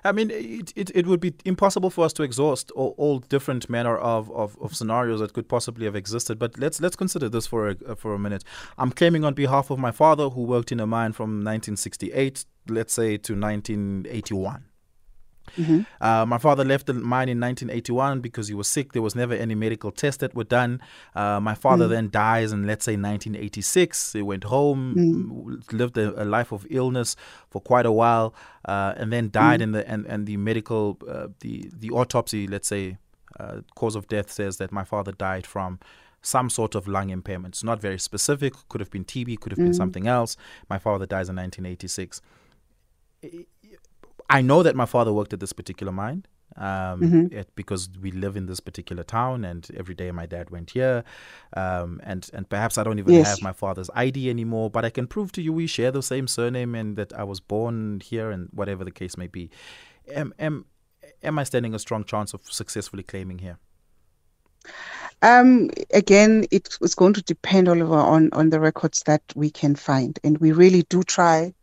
I 0.05 0.12
mean, 0.12 0.31
it, 0.31 0.72
it, 0.76 0.90
it 0.94 1.07
would 1.07 1.20
be 1.20 1.35
impossible 1.44 1.90
for 1.90 2.05
us 2.05 2.12
to 2.14 2.22
exhaust 2.22 2.70
all, 2.72 2.94
all 2.96 3.18
different 3.18 3.68
manner 3.68 3.96
of, 3.96 4.31
of, 4.31 4.57
of 4.61 4.74
scenarios 4.76 5.20
that 5.20 5.33
could 5.33 5.48
possibly 5.48 5.85
have 5.85 5.96
existed. 5.96 6.38
But 6.38 6.59
let's 6.59 6.81
let's 6.81 6.96
consider 6.96 7.29
this 7.29 7.46
for 7.46 7.70
a, 7.70 7.76
uh, 7.87 7.94
for 7.94 8.14
a 8.14 8.18
minute. 8.18 8.44
I'm 8.79 8.92
claiming 8.92 9.24
on 9.24 9.35
behalf 9.35 9.70
of 9.70 9.79
my 9.79 9.90
father, 9.90 10.29
who 10.29 10.42
worked 10.42 10.70
in 10.70 10.81
a 10.81 10.87
mine 10.87 11.12
from 11.12 11.31
1968, 11.44 12.44
let's 12.68 12.92
say, 12.92 13.16
to 13.16 13.33
1981. 13.35 14.64
Mhm. 15.56 15.87
Uh, 16.00 16.24
my 16.26 16.38
father 16.38 16.64
left 16.64 16.87
the 16.87 16.94
mine 16.94 17.28
in 17.28 17.38
1981 17.40 18.20
because 18.20 18.48
he 18.48 18.54
was 18.54 18.68
sick. 18.68 18.92
There 18.92 19.02
was 19.02 19.14
never 19.14 19.35
any 19.35 19.54
medical 19.54 19.90
tests 19.90 20.20
that 20.20 20.35
were 20.35 20.44
done. 20.44 20.80
Uh, 21.14 21.40
my 21.40 21.54
father 21.54 21.87
Mm. 21.87 21.90
then 21.90 22.11
dies 22.11 22.52
in, 22.52 22.66
let's 22.66 22.85
say, 22.85 22.96
1986. 22.96 24.12
He 24.12 24.22
went 24.22 24.44
home, 24.44 24.94
Mm. 24.96 25.72
lived 25.72 25.96
a, 25.98 26.22
a 26.22 26.24
life 26.24 26.52
of 26.52 26.66
illness 26.70 27.16
for 27.50 27.61
quite 27.61 27.87
a 27.87 27.92
while, 27.92 28.35
uh, 28.66 28.94
and 28.96 29.12
then 29.12 29.30
died. 29.30 29.61
In 29.62 29.72
the 29.72 29.88
and, 29.88 30.06
and 30.06 30.26
the 30.26 30.37
medical, 30.37 30.98
uh, 31.09 31.28
the 31.40 31.70
the 31.72 31.90
autopsy, 31.90 32.46
let's 32.46 32.68
say, 32.68 32.98
uh, 33.40 33.61
cause 33.74 33.94
of 33.96 34.06
death 34.09 34.30
says 34.30 34.56
that 34.56 34.72
my 34.72 34.85
father 34.85 35.12
died 35.12 35.46
from 35.46 35.78
some 36.22 36.50
sort 36.50 36.74
of 36.74 36.88
lung 36.88 37.11
impairment. 37.11 37.54
It's 37.54 37.62
not 37.64 37.80
very 37.80 37.98
specific. 37.98 38.52
Could 38.68 38.80
have 38.80 38.90
been 38.90 39.04
TB. 39.04 39.37
Could 39.40 39.52
have 39.52 39.59
been 39.59 39.72
Mm. 39.72 39.76
something 39.76 40.06
else. 40.09 40.37
My 40.68 40.78
father 40.78 41.06
dies 41.06 41.28
in 41.28 41.37
1986. 41.37 42.20
I 44.31 44.43
know 44.43 44.62
that 44.62 44.75
my 44.77 44.87
father 44.87 45.12
worked 45.12 45.33
at 45.33 45.41
this 45.41 45.53
particular 45.53 45.93
mine. 45.93 46.27
um, 46.59 47.01
Mhm. 47.03 47.33
it, 47.33 47.49
because 47.55 47.91
we 48.01 48.11
live 48.11 48.35
in 48.37 48.47
this 48.47 48.61
particular 48.61 49.03
town, 49.03 49.45
and 49.45 49.69
every 49.77 49.95
day 49.95 50.11
my 50.11 50.27
dad 50.27 50.49
went 50.51 50.71
here, 50.71 51.05
um, 51.55 52.01
and 52.03 52.31
and 52.33 52.49
perhaps 52.49 52.79
I 52.79 52.85
don't 52.85 52.99
even 52.99 53.15
Yes. 53.15 53.27
have 53.27 53.43
my 53.43 53.53
father's 53.53 53.91
ID 53.95 54.31
anymore, 54.31 54.71
but 54.71 54.85
I 54.85 54.91
can 54.91 55.07
prove 55.07 55.33
to 55.33 55.43
you 55.43 55.53
we 55.53 55.67
share 55.67 55.91
the 55.91 56.03
same 56.03 56.27
surname 56.27 56.75
and 56.75 56.97
that 56.97 57.12
I 57.12 57.25
was 57.25 57.41
born 57.41 58.01
here, 58.01 58.31
and 58.31 58.49
whatever 58.53 58.85
the 58.85 58.91
case 58.91 59.19
may 59.19 59.27
be. 59.27 59.51
Am 60.15 60.33
am 60.39 60.65
am 61.23 61.39
I 61.39 61.45
standing 61.45 61.75
a 61.75 61.79
strong 61.79 62.05
chance 62.05 62.33
of 62.35 62.41
successfully 62.51 63.03
claiming 63.03 63.41
here? 63.41 63.59
Um, 65.23 65.71
again, 65.93 66.47
it 66.51 66.77
was 66.81 66.95
going 66.95 67.15
to 67.15 67.23
depend, 67.23 67.69
Oliver, 67.69 67.95
on 67.99 68.31
on 68.33 68.51
the 68.51 68.61
records 68.61 69.03
that 69.05 69.23
we 69.35 69.51
can 69.51 69.75
find, 69.77 70.19
and 70.25 70.39
we 70.39 70.53
really 70.53 70.83
do 70.89 71.03
try. 71.03 71.55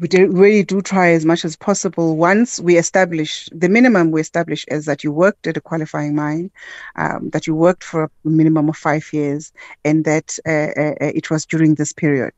We 0.00 0.08
do, 0.08 0.28
really 0.30 0.62
do 0.62 0.80
try 0.80 1.10
as 1.10 1.26
much 1.26 1.44
as 1.44 1.56
possible. 1.56 2.16
Once 2.16 2.58
we 2.58 2.78
establish 2.78 3.48
the 3.52 3.68
minimum, 3.68 4.10
we 4.10 4.22
establish 4.22 4.64
is 4.68 4.86
that 4.86 5.04
you 5.04 5.12
worked 5.12 5.46
at 5.46 5.58
a 5.58 5.60
qualifying 5.60 6.14
mine, 6.14 6.50
um, 6.96 7.28
that 7.30 7.46
you 7.46 7.54
worked 7.54 7.84
for 7.84 8.04
a 8.04 8.10
minimum 8.24 8.70
of 8.70 8.76
five 8.76 9.12
years, 9.12 9.52
and 9.84 10.06
that 10.06 10.38
uh, 10.46 10.72
uh, 10.80 10.94
uh, 11.02 11.12
it 11.14 11.30
was 11.30 11.44
during 11.44 11.74
this 11.74 11.92
period. 11.92 12.32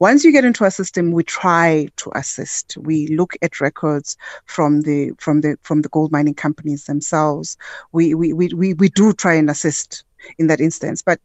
Once 0.00 0.22
you 0.22 0.32
get 0.32 0.44
into 0.44 0.64
our 0.64 0.70
system, 0.70 1.12
we 1.12 1.24
try 1.24 1.88
to 1.96 2.10
assist. 2.14 2.76
We 2.78 3.08
look 3.08 3.36
at 3.40 3.60
records 3.60 4.16
from 4.44 4.82
the 4.82 5.12
from 5.18 5.40
the 5.40 5.58
from 5.62 5.82
the 5.82 5.88
gold 5.88 6.12
mining 6.12 6.34
companies 6.34 6.84
themselves 6.84 7.56
we 7.92 8.14
we, 8.14 8.32
we, 8.32 8.48
we, 8.48 8.74
we 8.74 8.88
do 8.88 9.12
try 9.12 9.34
and 9.34 9.50
assist 9.50 10.04
in 10.38 10.48
that 10.48 10.60
instance. 10.60 11.02
But 11.02 11.20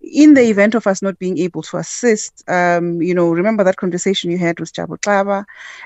in 0.00 0.34
the 0.34 0.42
event 0.48 0.74
of 0.74 0.86
us 0.86 1.02
not 1.02 1.18
being 1.18 1.38
able 1.38 1.62
to 1.62 1.76
assist, 1.76 2.42
um, 2.48 3.02
you 3.02 3.14
know, 3.14 3.30
remember 3.30 3.62
that 3.64 3.76
conversation 3.76 4.30
you 4.30 4.38
had 4.38 4.58
with 4.58 4.72
Jabu 4.72 4.98
Klava? 5.00 5.44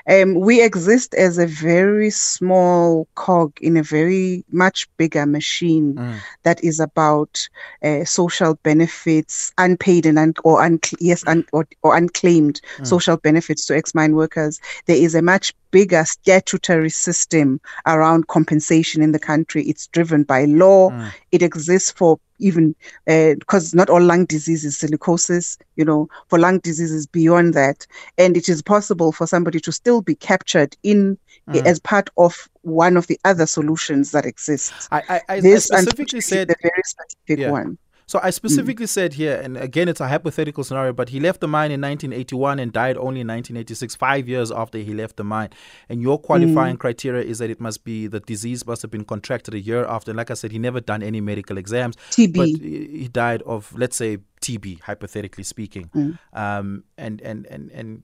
Um, 0.09 0.35
we 0.35 0.63
exist 0.63 1.13
as 1.15 1.37
a 1.37 1.45
very 1.47 2.09
small 2.09 3.07
cog 3.15 3.53
in 3.61 3.75
a 3.77 3.83
very 3.83 4.43
much 4.51 4.87
bigger 4.97 5.25
machine 5.25 5.95
Mm. 5.95 6.15
that 6.43 6.63
is 6.63 6.79
about 6.79 7.47
uh, 7.83 8.05
social 8.05 8.55
benefits, 8.63 9.51
unpaid 9.57 10.05
and 10.05 10.17
un- 10.17 10.33
or 10.43 10.61
un- 10.63 10.79
yes, 10.99 11.23
un- 11.27 11.45
or, 11.51 11.67
or 11.83 11.95
unclaimed 11.95 12.61
Mm. 12.77 12.87
social 12.87 13.17
benefits 13.17 13.65
to 13.65 13.75
ex-mine 13.75 14.15
workers. 14.15 14.59
There 14.85 14.97
is 14.97 15.13
a 15.15 15.21
much 15.21 15.53
bigger 15.71 16.05
statutory 16.05 16.89
system 16.89 17.59
around 17.85 18.27
compensation 18.27 19.01
in 19.01 19.11
the 19.11 19.19
country. 19.19 19.63
It's 19.63 19.87
driven 19.87 20.23
by 20.23 20.45
law. 20.45 20.91
Mm. 20.91 21.11
It 21.31 21.41
exists 21.41 21.91
for 21.91 22.17
even 22.39 22.75
because 23.05 23.73
not 23.73 23.89
all 23.89 24.01
lung 24.01 24.25
disease 24.25 24.65
is 24.65 24.77
silicosis, 24.77 25.57
you 25.75 25.85
know, 25.85 26.07
for 26.27 26.39
lung 26.39 26.59
diseases 26.59 27.05
beyond 27.07 27.53
that. 27.53 27.85
And 28.17 28.35
it 28.37 28.49
is 28.49 28.61
possible 28.61 29.11
for 29.11 29.27
somebody 29.27 29.59
to 29.61 29.71
still 29.71 30.01
be 30.01 30.15
captured 30.15 30.75
in 30.83 31.17
Mm. 31.47 31.63
as 31.67 31.79
part 31.79 32.09
of 32.17 32.49
one 32.63 32.97
of 32.97 33.05
the 33.05 33.19
other 33.23 33.45
solutions 33.45 34.09
that 34.11 34.25
exists. 34.25 34.87
I, 34.91 35.03
I, 35.07 35.21
I, 35.29 35.39
This 35.41 35.65
specifically 35.65 36.21
said 36.21 36.47
the 36.47 36.55
very 36.59 36.81
specific 36.83 37.39
Yeah. 37.39 37.51
one. 37.51 37.77
So 38.07 38.19
I 38.21 38.29
specifically 38.29 38.85
said 38.85 39.13
here, 39.13 39.35
and 39.43 39.57
again, 39.57 39.87
it's 39.89 39.99
a 39.99 40.07
hypothetical 40.07 40.63
scenario, 40.63 40.93
but 40.93 41.09
he 41.09 41.19
left 41.19 41.41
the 41.41 41.47
mine 41.47 41.71
in 41.71 41.81
1981 41.81 42.59
and 42.59 42.71
died 42.71 42.97
only 42.97 43.21
in 43.21 43.27
1986, 43.27 43.95
five 43.95 44.29
years 44.29 44.51
after 44.51 44.77
he 44.77 44.93
left 44.93 45.15
the 45.17 45.23
mine. 45.23 45.49
And 45.89 46.01
your 46.03 46.19
qualifying 46.19 46.77
criteria 46.77 47.23
is 47.23 47.39
that 47.39 47.49
it 47.49 47.59
must 47.59 47.83
be 47.83 48.05
the 48.05 48.19
disease 48.19 48.65
must 48.67 48.83
have 48.83 48.91
been 48.91 49.05
contracted 49.05 49.55
a 49.55 49.59
year 49.59 49.85
after. 49.85 50.11
And 50.11 50.17
like 50.17 50.29
I 50.29 50.35
said, 50.35 50.51
he 50.51 50.59
never 50.59 50.79
done 50.79 51.01
any 51.01 51.19
medical 51.19 51.57
exams, 51.57 51.95
TB. 52.11 52.33
but 52.35 52.47
he 52.47 53.07
died 53.11 53.41
of, 53.43 53.73
let's 53.75 53.95
say, 53.95 54.19
TB, 54.41 54.81
hypothetically 54.81 55.43
speaking. 55.43 55.89
Mm. 55.95 56.19
Um, 56.33 56.83
and 56.99 57.19
and 57.21 57.47
and 57.47 57.71
and 57.71 58.03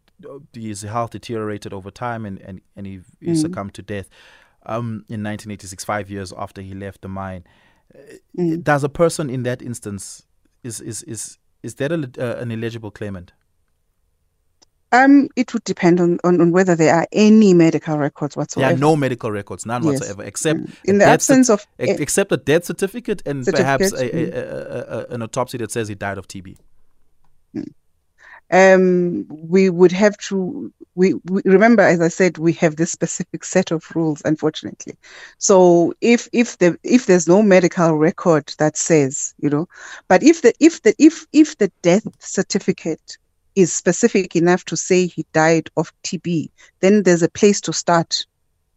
his 0.54 0.82
health 0.82 1.12
deteriorated 1.12 1.74
over 1.74 1.92
time, 1.92 2.26
and 2.26 2.40
and 2.42 2.62
and 2.76 2.88
he, 2.88 3.02
he 3.20 3.28
Mm. 3.34 3.38
succumbed 3.38 3.74
to 3.76 3.84
death. 3.84 4.10
Um, 4.66 5.06
in 5.10 5.24
1986, 5.24 5.84
five 5.84 6.10
years 6.10 6.34
after 6.38 6.62
he 6.62 6.74
left 6.74 7.02
the 7.02 7.08
mine 7.08 7.44
Mm. 8.38 8.64
does 8.64 8.84
a 8.84 8.90
person 8.90 9.30
in 9.30 9.44
that 9.44 9.62
instance 9.62 10.24
is 10.64 10.80
is 10.82 11.04
is 11.04 11.38
is 11.64 11.76
that 11.76 11.92
a, 11.92 12.10
uh, 12.20 12.42
an 12.42 12.52
eligible 12.52 12.92
claimant? 12.92 13.34
Um, 14.94 15.30
it 15.38 15.54
would 15.54 15.64
depend 15.64 16.02
on, 16.02 16.20
on, 16.26 16.42
on 16.42 16.52
whether 16.52 16.76
there 16.76 16.94
are 16.94 17.08
any 17.14 17.54
medical 17.54 17.98
records 17.98 18.36
There 18.36 18.42
whatsoever. 18.42 18.74
are 18.74 18.78
no 18.78 18.96
medical 18.98 19.32
records, 19.32 19.66
none 19.66 19.84
Yes. 19.84 19.92
whatsoever, 20.02 20.24
except 20.24 20.60
Mm. 20.60 20.74
in 20.84 20.98
the 20.98 21.06
absence 21.06 21.50
of 21.50 21.66
ex- 21.80 22.00
except 22.02 22.32
a 22.34 22.38
death 22.38 22.66
certificate 22.66 23.22
and 23.26 23.46
perhaps 23.46 23.86
a, 23.94 23.98
Certificate, 23.98 24.34
a, 24.34 24.38
a, 24.38 25.00
a, 25.00 25.00
a, 25.00 25.06
an 25.16 25.22
autopsy 25.22 25.58
that 25.60 25.72
says 25.72 25.88
he 25.88 25.96
died 25.96 26.18
of 26.18 26.28
TB. 26.28 26.58
um, 28.52 29.26
we 29.30 29.70
would 29.70 29.92
have 29.94 30.18
to 30.18 30.74
we, 30.96 31.14
we 31.26 31.42
remember 31.46 31.84
as 31.84 32.02
i 32.02 32.08
said 32.08 32.38
we 32.38 32.52
have 32.54 32.76
this 32.76 32.92
specific 32.92 33.44
set 33.46 33.72
of 33.72 33.86
rules 33.96 34.22
unfortunately 34.26 34.96
so 35.38 35.94
if 36.02 36.28
if 36.34 36.58
the 36.58 36.78
if 36.84 37.06
there's 37.06 37.28
no 37.28 37.42
medical 37.42 37.96
record 37.98 38.54
that 38.58 38.76
says 38.78 39.34
you 39.40 39.50
know 39.50 39.68
but 40.08 40.22
if 40.24 40.42
the 40.42 40.54
if 40.60 40.82
the 40.82 40.94
if 41.00 41.26
if 41.32 41.58
the 41.58 41.72
death 41.82 42.06
certificate 42.20 43.18
is 43.56 43.72
specific 43.74 44.36
enough 44.36 44.64
to 44.66 44.76
say 44.78 45.08
he 45.08 45.26
died 45.34 45.70
of 45.78 45.92
tb 46.04 46.50
then 46.82 47.04
there's 47.04 47.24
a 47.24 47.30
place 47.30 47.62
to 47.62 47.74
start 47.74 48.26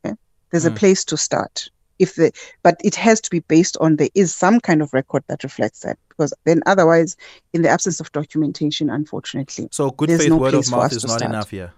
okay? 0.05 0.14
there's 0.53 0.64
Mm. 0.64 0.72
a 0.72 0.79
place 0.79 1.05
to 1.05 1.16
start 1.16 1.68
if 1.98 2.14
the 2.16 2.33
but 2.62 2.81
it 2.85 2.94
has 2.96 3.20
to 3.20 3.31
be 3.31 3.40
based 3.40 3.77
on 3.81 3.96
there 3.96 4.09
is 4.14 4.35
some 4.35 4.61
kind 4.61 4.83
of 4.83 4.92
record 4.92 5.22
that 5.29 5.44
reflects 5.44 5.81
that 5.81 5.96
because 6.09 6.35
then 6.44 6.61
otherwise 6.66 7.16
in 7.53 7.62
the 7.62 7.68
absence 7.68 8.00
of 8.00 8.11
documentation 8.12 8.90
unfortunately 8.90 9.68
So 9.70 9.90
good 9.90 10.11
faith 10.11 10.29
no 10.29 10.38
word 10.38 10.55
of 10.55 10.68
mouth 10.70 10.92
is 10.92 11.05
not 11.05 11.18
start. 11.18 11.31
enough 11.31 11.50
here. 11.50 11.72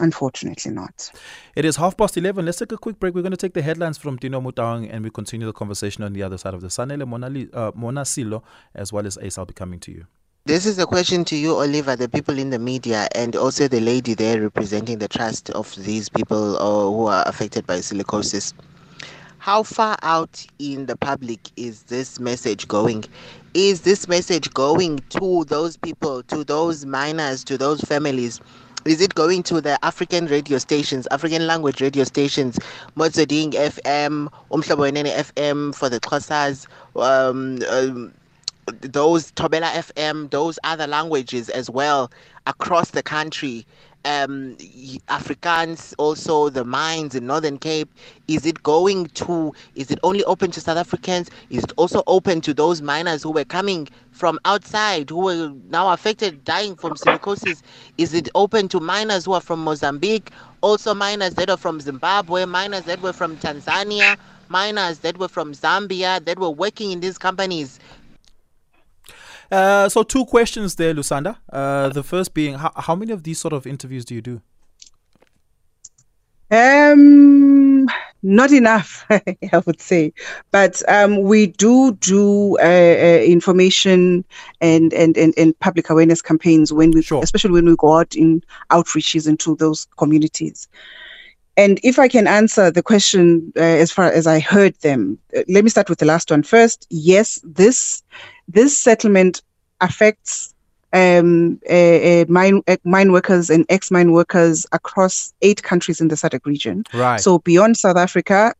Unfortunately 0.00 0.70
not 0.70 1.10
It 1.54 1.64
is 1.64 1.76
half 1.76 1.96
past 1.96 2.16
11. 2.16 2.44
Let's 2.44 2.58
take 2.58 2.72
a 2.72 2.76
quick 2.78 2.98
break. 3.00 3.14
We're 3.14 3.22
going 3.22 3.30
to 3.30 3.36
take 3.36 3.54
the 3.54 3.62
headlines 3.62 3.98
from 3.98 4.16
Dino 4.16 4.40
Mutawang 4.40 4.88
and 4.92 5.04
we 5.04 5.10
continue 5.10 5.46
the 5.46 5.52
conversation 5.52 6.04
on 6.04 6.12
the 6.12 6.22
other 6.22 6.38
side 6.38 6.54
of 6.54 6.60
the 6.60 6.70
sun. 6.70 6.90
Ele 6.90 7.06
Monali- 7.06 7.48
uh, 7.54 7.72
Mona 7.74 8.04
Silo, 8.04 8.42
as 8.74 8.92
well 8.92 9.06
as 9.06 9.16
Ace, 9.22 9.38
I'll 9.38 9.46
be 9.46 9.54
coming 9.54 9.80
to 9.80 9.92
you. 9.92 10.06
This 10.44 10.64
is 10.64 10.78
a 10.78 10.86
question 10.86 11.24
to 11.24 11.36
you, 11.36 11.56
Oliver, 11.56 11.96
the 11.96 12.08
people 12.08 12.38
in 12.38 12.50
the 12.50 12.58
media, 12.58 13.08
and 13.16 13.34
also 13.34 13.66
the 13.66 13.80
lady 13.80 14.14
there 14.14 14.40
representing 14.40 14.98
the 14.98 15.08
trust 15.08 15.50
of 15.50 15.74
these 15.76 16.08
people 16.08 16.56
uh, 16.58 16.90
who 16.90 17.06
are 17.06 17.24
affected 17.26 17.66
by 17.66 17.78
silicosis. 17.78 18.52
How 19.38 19.62
far 19.64 19.96
out 20.02 20.46
in 20.58 20.86
the 20.86 20.96
public 20.96 21.40
is 21.56 21.84
this 21.84 22.20
message 22.20 22.68
going? 22.68 23.04
Is 23.54 23.80
this 23.80 24.06
message 24.06 24.52
going 24.54 25.00
to 25.10 25.44
those 25.46 25.76
people, 25.76 26.22
to 26.24 26.44
those 26.44 26.84
miners, 26.84 27.42
to 27.44 27.58
those 27.58 27.80
families? 27.80 28.40
Is 28.86 29.00
it 29.00 29.16
going 29.16 29.42
to 29.44 29.60
the 29.60 29.84
African 29.84 30.26
radio 30.26 30.58
stations, 30.58 31.08
African 31.10 31.44
language 31.46 31.80
radio 31.80 32.04
stations, 32.04 32.56
Motsweding 32.96 33.50
FM, 33.52 34.28
Umhlobo 34.52 34.88
Wenene 34.88 35.12
FM 35.12 35.74
for 35.74 35.88
the 35.88 35.98
Xhosas, 35.98 36.68
um, 36.94 37.58
um, 37.68 38.14
those 38.82 39.32
Thobela 39.32 39.70
FM, 39.72 40.30
those 40.30 40.60
other 40.62 40.86
languages 40.86 41.48
as 41.48 41.68
well 41.68 42.12
across 42.46 42.92
the 42.92 43.02
country. 43.02 43.66
Um, 44.06 44.56
Afrikaans, 45.08 45.92
also 45.98 46.48
the 46.48 46.64
mines 46.64 47.16
in 47.16 47.26
Northern 47.26 47.58
Cape. 47.58 47.92
Is 48.28 48.46
it 48.46 48.62
going 48.62 49.06
to? 49.08 49.52
Is 49.74 49.90
it 49.90 49.98
only 50.04 50.22
open 50.24 50.52
to 50.52 50.60
South 50.60 50.78
Africans? 50.78 51.28
Is 51.50 51.64
it 51.64 51.72
also 51.76 52.04
open 52.06 52.40
to 52.42 52.54
those 52.54 52.80
miners 52.80 53.24
who 53.24 53.32
were 53.32 53.44
coming 53.44 53.88
from 54.12 54.38
outside, 54.44 55.10
who 55.10 55.24
were 55.24 55.52
now 55.70 55.92
affected, 55.92 56.44
dying 56.44 56.76
from 56.76 56.94
silicosis? 56.94 57.62
Is 57.98 58.14
it 58.14 58.28
open 58.36 58.68
to 58.68 58.80
miners 58.80 59.24
who 59.24 59.32
are 59.32 59.40
from 59.40 59.64
Mozambique? 59.64 60.30
Also, 60.62 60.94
miners 60.94 61.34
that 61.34 61.50
are 61.50 61.56
from 61.58 61.80
Zimbabwe, 61.80 62.44
miners 62.46 62.84
that 62.84 63.00
were 63.02 63.12
from 63.12 63.36
Tanzania, 63.38 64.16
miners 64.48 65.00
that 65.00 65.18
were 65.18 65.28
from 65.28 65.52
Zambia, 65.52 66.24
that 66.24 66.38
were 66.38 66.50
working 66.50 66.92
in 66.92 67.00
these 67.00 67.18
companies. 67.18 67.80
Uh, 69.50 69.88
so, 69.88 70.02
two 70.02 70.24
questions 70.26 70.74
there, 70.74 70.94
Lusanda. 70.94 71.36
Uh, 71.52 71.88
the 71.90 72.02
first 72.02 72.34
being, 72.34 72.54
how, 72.54 72.72
how 72.76 72.94
many 72.94 73.12
of 73.12 73.22
these 73.22 73.38
sort 73.38 73.52
of 73.52 73.66
interviews 73.66 74.04
do 74.04 74.14
you 74.14 74.22
do? 74.22 74.40
Um, 76.50 77.88
not 78.22 78.52
enough, 78.52 79.04
I 79.10 79.62
would 79.66 79.80
say, 79.80 80.12
but 80.52 80.80
um, 80.88 81.22
we 81.22 81.48
do 81.48 81.92
do 81.94 82.56
uh, 82.58 82.62
uh, 82.62 83.22
information 83.24 84.24
and, 84.60 84.92
and, 84.92 85.16
and, 85.16 85.34
and 85.36 85.58
public 85.58 85.90
awareness 85.90 86.22
campaigns 86.22 86.72
when 86.72 86.92
we, 86.92 87.02
Sure. 87.02 87.22
especially 87.22 87.50
when 87.52 87.66
we 87.66 87.74
go 87.76 87.98
out 87.98 88.14
in 88.14 88.42
outreaches 88.70 89.26
into 89.28 89.56
those 89.56 89.86
communities. 89.96 90.68
And 91.56 91.80
if 91.82 91.98
I 91.98 92.06
can 92.06 92.26
answer 92.26 92.70
the 92.70 92.82
question 92.82 93.52
uh, 93.56 93.60
as 93.60 93.90
far 93.90 94.12
as 94.12 94.26
I 94.26 94.40
heard 94.40 94.78
them, 94.82 95.18
uh, 95.36 95.42
let 95.48 95.64
me 95.64 95.70
start 95.70 95.88
with 95.88 95.98
the 95.98 96.04
last 96.04 96.30
one 96.30 96.42
first. 96.42 96.86
Yes, 96.90 97.40
this 97.44 98.02
this 98.48 98.78
settlement 98.78 99.42
affects 99.80 100.54
um, 100.92 101.60
uh, 101.68 101.72
uh, 101.72 102.24
mine 102.28 102.62
uh, 102.66 102.76
mine 102.84 103.12
workers 103.12 103.50
and 103.50 103.66
ex 103.68 103.90
mine 103.90 104.12
workers 104.12 104.66
across 104.72 105.34
eight 105.42 105.62
countries 105.62 106.00
in 106.00 106.08
the 106.08 106.14
SADC 106.14 106.46
region. 106.46 106.84
Right. 106.94 107.20
So 107.20 107.38
beyond 107.40 107.76
South 107.76 107.96
Africa, 107.96 108.54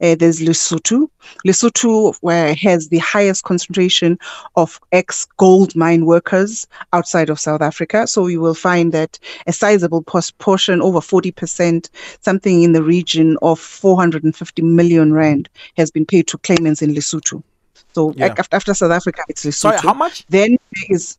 Uh, 0.00 0.14
there's 0.14 0.40
Lesotho. 0.40 1.08
Lesotho 1.46 2.14
where 2.20 2.54
has 2.54 2.88
the 2.88 2.98
highest 2.98 3.44
concentration 3.44 4.18
of 4.56 4.80
ex-gold 4.90 5.74
mine 5.76 6.06
workers 6.06 6.66
outside 6.92 7.30
of 7.30 7.38
South 7.38 7.60
Africa. 7.60 8.06
So 8.06 8.26
you 8.26 8.40
will 8.40 8.54
find 8.54 8.92
that 8.92 9.18
a 9.46 9.52
sizable 9.52 10.02
portion, 10.02 10.82
over 10.82 11.00
40%, 11.00 11.88
something 12.20 12.62
in 12.62 12.72
the 12.72 12.82
region 12.82 13.36
of 13.42 13.60
450 13.60 14.62
million 14.62 15.12
rand, 15.12 15.48
has 15.76 15.90
been 15.90 16.06
paid 16.06 16.26
to 16.28 16.38
claimants 16.38 16.82
in 16.82 16.94
Lesotho. 16.94 17.42
So 17.94 18.12
Yeah. 18.16 18.34
after, 18.38 18.56
after 18.56 18.74
South 18.74 18.90
Africa, 18.90 19.22
it's 19.28 19.44
Lesotho. 19.44 19.54
Sorry, 19.54 19.78
how 19.78 19.94
much? 19.94 20.26
Then 20.28 20.56
is 20.88 21.18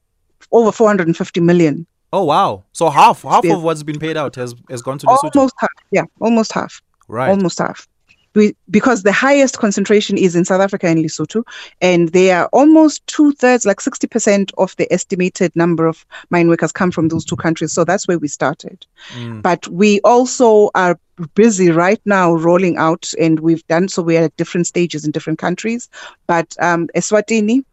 over 0.52 0.72
450 0.72 1.40
million. 1.42 1.86
Oh 2.12 2.24
wow! 2.26 2.64
So 2.74 2.90
half 2.90 3.24
half 3.24 3.44
Yeah. 3.44 3.56
of 3.56 3.64
what's 3.64 3.82
been 3.84 4.00
paid 4.00 4.18
out 4.18 4.36
has 4.36 4.54
has 4.70 4.82
gone 4.82 4.98
to 5.00 5.08
Lesotho. 5.08 5.36
Almost 5.36 5.56
half. 5.60 5.70
Yeah, 5.92 6.04
almost 6.22 6.52
half. 6.54 6.82
right. 7.08 7.30
almost 7.30 7.60
half. 7.60 7.88
We, 8.36 8.56
because 8.70 9.04
the 9.04 9.12
highest 9.12 9.60
concentration 9.60 10.18
is 10.18 10.36
in 10.36 10.46
South 10.46 10.62
Africa 10.62 10.88
and 10.88 11.04
Lesotho, 11.04 11.44
and 11.82 12.10
they 12.10 12.32
are 12.32 12.48
almost 12.48 13.06
two 13.08 13.32
thirds, 13.34 13.66
like 13.66 13.78
60% 13.78 14.52
of 14.58 14.76
the 14.78 14.92
estimated 14.92 15.56
number 15.56 15.86
of 15.86 16.06
mine 16.30 16.50
workers 16.50 16.72
come 16.72 16.92
from 16.92 17.10
those 17.10 17.26
two 17.26 17.36
countries. 17.36 17.72
So 17.72 17.84
that's 17.84 18.08
where 18.08 18.20
we 18.20 18.28
started. 18.28 18.86
Mm. 19.14 19.42
But 19.42 19.68
we 19.68 20.02
also 20.02 20.72
are 20.74 21.00
busy 21.36 21.70
right 21.70 22.02
now 22.06 22.34
rolling 22.34 22.78
out, 22.78 23.14
and 23.20 23.40
we've 23.40 23.66
done 23.68 23.88
so. 23.88 24.02
We 24.02 24.18
are 24.18 24.24
at 24.24 24.38
different 24.38 24.68
stages 24.68 25.06
in 25.06 25.12
different 25.12 25.40
countries. 25.40 25.90
But 26.28 26.56
um, 26.60 26.88
Eswatini, 26.96 27.64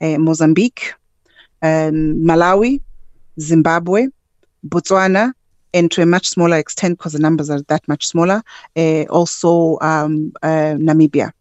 uh, 0.00 0.18
Mozambique, 0.18 0.92
um, 1.62 2.22
Malawi, 2.22 2.80
Zimbabwe, 3.40 4.08
Botswana, 4.66 5.32
and 5.74 5.90
to 5.90 6.00
a 6.00 6.06
much 6.06 6.26
smaller 6.28 6.56
extent, 6.56 6.96
because 6.96 7.12
the 7.12 7.18
numbers 7.18 7.50
are 7.50 7.60
that 7.62 7.86
much 7.88 8.06
smaller, 8.06 8.42
uh, 8.76 9.04
also 9.10 9.78
um, 9.80 10.32
uh, 10.42 10.74
Namibia. 10.78 11.32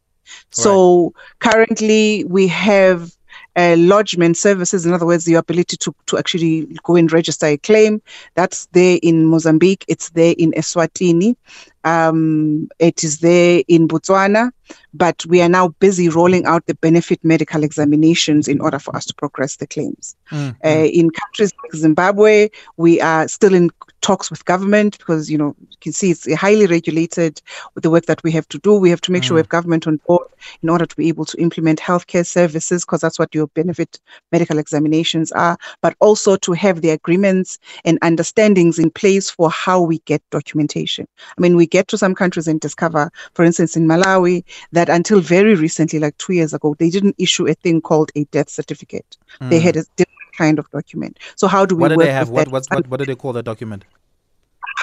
So 0.50 1.14
currently 1.40 2.24
we 2.26 2.48
have 2.48 3.12
uh, 3.56 3.76
lodgement 3.78 4.36
services, 4.36 4.86
in 4.86 4.94
other 4.94 5.06
words, 5.06 5.26
the 5.26 5.36
ability 5.36 5.78
to, 5.78 5.94
to 6.08 6.18
actually 6.18 6.66
go 6.84 6.96
and 6.96 7.12
register 7.12 7.46
a 7.46 7.58
claim. 7.58 8.02
That's 8.34 8.66
there 8.72 8.98
in 9.04 9.26
Mozambique, 9.26 9.86
it's 9.88 10.10
there 10.12 10.34
in 10.38 10.52
Eswatini, 10.54 11.36
um, 11.84 12.68
it 12.80 13.04
is 13.04 13.20
there 13.20 13.62
in 13.68 13.88
Botswana, 13.88 14.52
but 14.94 15.24
we 15.28 15.42
are 15.42 15.50
now 15.50 15.68
busy 15.80 16.10
rolling 16.10 16.46
out 16.46 16.66
the 16.66 16.76
benefit 16.76 17.24
medical 17.24 17.64
examinations 17.64 18.48
in 18.48 18.60
order 18.62 18.80
for 18.80 18.96
us 18.96 19.06
to 19.06 19.14
progress 19.14 19.58
the 19.58 19.68
claims. 19.68 20.16
Mm, 20.32 20.56
Uh, 20.66 20.88
in 21.00 21.12
countries 21.12 21.52
like 21.62 21.76
Zimbabwe, 21.76 22.50
we 22.78 23.02
are 23.02 23.28
still 23.28 23.54
in 23.54 23.70
talks 24.04 24.30
with 24.30 24.46
government 24.46 24.98
because 25.00 25.32
you 25.32 25.38
know 25.38 25.56
you 25.60 25.78
can 25.82 25.94
see 25.94 26.12
it's 26.12 26.32
highly 26.36 26.68
regulated 26.68 27.42
with 27.74 27.84
the 27.84 27.90
work 27.90 28.06
that 28.06 28.22
we 28.24 28.32
have 28.32 28.48
to 28.50 28.60
do. 28.60 28.76
We 28.76 28.92
have 28.92 29.02
to 29.02 29.12
make 29.12 29.24
sure 29.24 29.36
we 29.36 29.40
mm. 29.40 29.46
have 29.46 29.50
government 29.50 29.88
on 29.88 29.98
board 30.06 30.28
in 30.62 30.70
order 30.70 30.86
to 30.86 30.96
be 30.96 31.08
able 31.08 31.26
to 31.26 31.42
implement 31.42 31.80
healthcare 31.80 32.26
services 32.26 32.86
because 32.86 33.02
that's 33.02 33.18
what 33.18 33.34
your 33.34 33.48
benefit 33.48 34.00
medical 34.32 34.60
examinations 34.60 35.32
are, 35.32 35.58
but 35.82 35.96
also 36.00 36.36
to 36.36 36.52
have 36.52 36.82
the 36.82 36.92
agreements 36.92 37.58
and 37.86 37.98
understandings 38.02 38.78
in 38.78 38.92
place 38.92 39.30
for 39.30 39.50
how 39.50 39.82
we 39.82 40.00
get 40.00 40.22
documentation. 40.30 41.08
I 41.38 41.42
mean, 41.42 41.56
we 41.56 41.66
get 41.66 41.88
to 41.88 41.98
some 41.98 42.14
countries 42.14 42.48
and 42.48 42.60
discover, 42.60 43.10
for 43.34 43.46
instance, 43.46 43.78
in 43.78 43.88
Malawi, 43.88 44.44
that 44.74 44.90
until 44.90 45.22
very 45.22 45.56
recently, 45.56 46.00
like 46.00 46.18
two 46.18 46.34
years 46.34 46.54
ago, 46.54 46.76
they 46.78 46.90
didn't 46.90 47.16
issue 47.18 47.48
a 47.48 47.54
thing 47.54 47.82
called 47.82 48.12
a 48.16 48.26
death 48.26 48.50
certificate. 48.50 49.18
They 49.40 49.60
mm. 49.60 49.64
had 49.64 49.78
a 49.78 49.86
kind 50.34 50.60
of 50.60 50.70
document. 50.72 51.20
So 51.36 51.48
how 51.48 51.66
do 51.66 51.76
we 51.76 51.82
What 51.82 51.90
do 51.90 51.98
they 51.98 52.12
have? 52.12 52.30
What 52.30 52.48
what 52.50 52.66
what 52.70 52.88
what 52.88 53.00
do 53.00 53.06
they 53.06 53.16
call 53.16 53.34
that 53.34 53.44
document? 53.44 53.86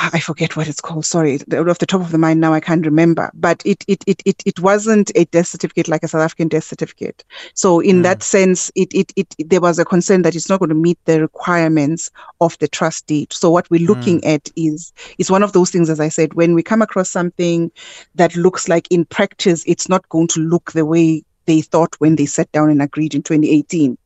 I 0.01 0.21
forget 0.21 0.57
what 0.57 0.67
it's 0.67 0.81
called. 0.81 1.05
Sorry, 1.05 1.35
off 1.35 1.79
the 1.79 1.87
top 1.87 2.01
of 2.01 2.11
the 2.11 2.17
mind 2.17 2.41
now, 2.41 2.55
I 2.55 2.61
can't 2.61 2.87
remember. 2.87 3.31
But 3.35 3.63
it 3.67 3.85
it 3.87 4.03
it 4.07 4.23
it, 4.25 4.43
it 4.47 4.61
wasn't 4.61 5.13
a 5.15 5.27
death 5.27 5.49
certificate 5.49 5.89
like 5.89 6.03
a 6.03 6.09
South 6.09 6.23
African 6.23 6.49
death 6.49 6.65
certificate. 6.65 7.23
So 7.53 7.81
in 7.81 7.97
hmm. 7.97 8.03
that 8.03 8.23
sense, 8.23 8.71
it, 8.75 8.89
it 8.95 9.13
it 9.17 9.35
there 9.51 9.61
was 9.61 9.79
a 9.79 9.85
concern 9.85 10.23
that 10.23 10.35
it's 10.35 10.49
not 10.49 10.61
going 10.61 10.71
to 10.71 10.75
meet 10.75 10.99
the 11.05 11.21
requirements 11.21 12.11
of 12.41 12.57
the 12.59 12.69
trust 12.69 13.07
deed. 13.07 13.33
So 13.33 13.51
what 13.51 13.71
we're 13.71 13.87
looking 13.87 14.21
hmm. 14.21 14.29
at 14.29 14.49
is 14.57 14.93
is 15.19 15.31
one 15.31 15.43
of 15.43 15.53
those 15.53 15.71
things, 15.71 15.91
as 15.91 16.01
I 16.01 16.09
said, 16.09 16.33
when 16.35 16.55
we 16.55 16.63
come 16.63 16.81
across 16.81 17.11
something 17.11 17.71
that 18.15 18.35
looks 18.37 18.69
like 18.69 18.89
in 18.91 19.05
practice 19.05 19.65
it's 19.67 19.89
not 19.89 20.09
going 20.09 20.29
to 20.29 20.41
look 20.41 20.73
the 20.73 20.87
way 20.87 21.23
they 21.51 21.61
thought 21.61 21.97
when 21.99 22.15
they 22.15 22.27
sat 22.27 22.51
down 22.53 22.71
and 22.71 22.81
agreed 22.81 23.13
in 23.13 23.23
2018. 23.23 23.99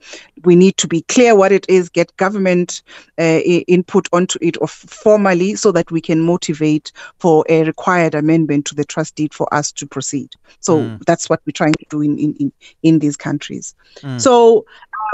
We 0.45 0.57
need 0.57 0.79
to 0.79 0.89
be 0.89 1.03
clear 1.03 1.37
what 1.37 1.53
it 1.53 1.67
is, 1.69 1.91
get 1.91 2.17
government 2.17 2.83
uh, 3.21 3.41
input 3.69 4.09
onto 4.15 4.39
it 4.41 4.57
of 4.59 4.71
formally 4.71 5.55
so 5.55 5.71
that 5.73 5.91
we 5.91 6.01
can 6.01 6.21
motivate 6.21 6.91
for 7.19 7.45
a 7.51 7.65
required 7.65 8.15
amendment 8.15 8.65
to 8.67 8.75
the 8.75 8.85
trust 8.85 9.17
deed 9.17 9.35
for 9.35 9.53
us 9.53 9.71
to 9.73 9.87
proceed. 9.87 10.31
So 10.61 10.79
Mm. 10.79 11.05
that's 11.07 11.29
what 11.29 11.41
we're 11.45 11.53
trying 11.53 11.75
to 11.75 11.87
do 11.91 12.01
in, 12.01 12.19
in, 12.19 12.35
in, 12.41 12.53
in 12.83 12.99
these 13.01 13.17
countries. 13.17 13.75
Mm. 14.03 14.21
So 14.21 14.65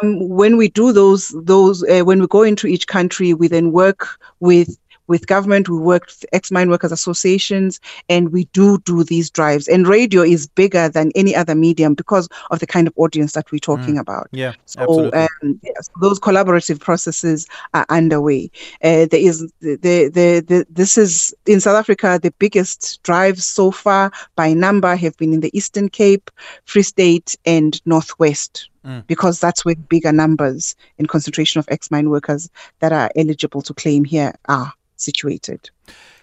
um, 0.02 0.28
when 0.28 0.56
we 0.56 0.68
do 0.68 0.92
those, 0.92 1.34
those 1.44 1.82
uh, 1.82 2.04
when 2.04 2.20
we 2.20 2.26
go 2.28 2.42
into 2.42 2.68
each 2.68 2.86
country, 2.86 3.34
we 3.34 3.48
then 3.48 3.72
work 3.72 4.06
with 4.38 4.78
with 5.10 5.26
government, 5.26 5.68
we 5.68 5.76
work 5.76 6.06
with 6.06 6.24
ex-mine 6.32 6.70
workers 6.70 6.92
associations, 6.92 7.80
and 8.08 8.30
we 8.30 8.44
do 8.52 8.78
do 8.84 9.02
these 9.02 9.28
drives. 9.28 9.66
And 9.66 9.86
radio 9.86 10.22
is 10.22 10.46
bigger 10.46 10.88
than 10.88 11.10
any 11.16 11.34
other 11.34 11.56
medium 11.56 11.94
because 11.94 12.28
of 12.52 12.60
the 12.60 12.66
kind 12.66 12.86
of 12.86 12.94
audience 12.96 13.32
that 13.32 13.50
we're 13.50 13.58
talking 13.58 13.98
about. 13.98 14.28
Yeah, 14.30 14.54
So 14.66 14.80
absolutely. 14.80 15.18
um, 15.18 15.60
yes, 15.64 15.90
those 16.00 16.20
collaborative 16.20 16.78
processes 16.78 17.48
are 17.74 17.84
underway. 17.88 18.52
Uh, 18.84 19.06
there 19.10 19.20
is 19.20 19.40
the, 19.60 19.74
the, 19.76 20.08
the, 20.08 20.44
the 20.46 20.66
this 20.70 20.96
is 20.96 21.34
in 21.44 21.60
South 21.60 21.76
Africa 21.76 22.20
the 22.22 22.32
biggest 22.38 23.02
drives 23.02 23.44
so 23.44 23.72
far 23.72 24.12
by 24.36 24.52
number 24.52 24.94
have 24.94 25.16
been 25.16 25.32
in 25.32 25.40
the 25.40 25.50
Eastern 25.56 25.88
Cape, 25.88 26.30
Free 26.66 26.84
State, 26.84 27.36
and 27.44 27.84
Northwest. 27.84 28.68
Mm. 28.82 29.06
Because 29.06 29.40
that's 29.40 29.62
where 29.62 29.74
bigger 29.74 30.10
numbers 30.10 30.74
and 30.98 31.06
concentration 31.06 31.58
of 31.58 31.66
ex-mine 31.68 32.08
workers 32.08 32.48
that 32.78 32.94
are 32.94 33.10
eligible 33.14 33.60
to 33.60 33.74
claim 33.74 34.06
here 34.06 34.32
are 34.48 34.72
situated. 35.00 35.70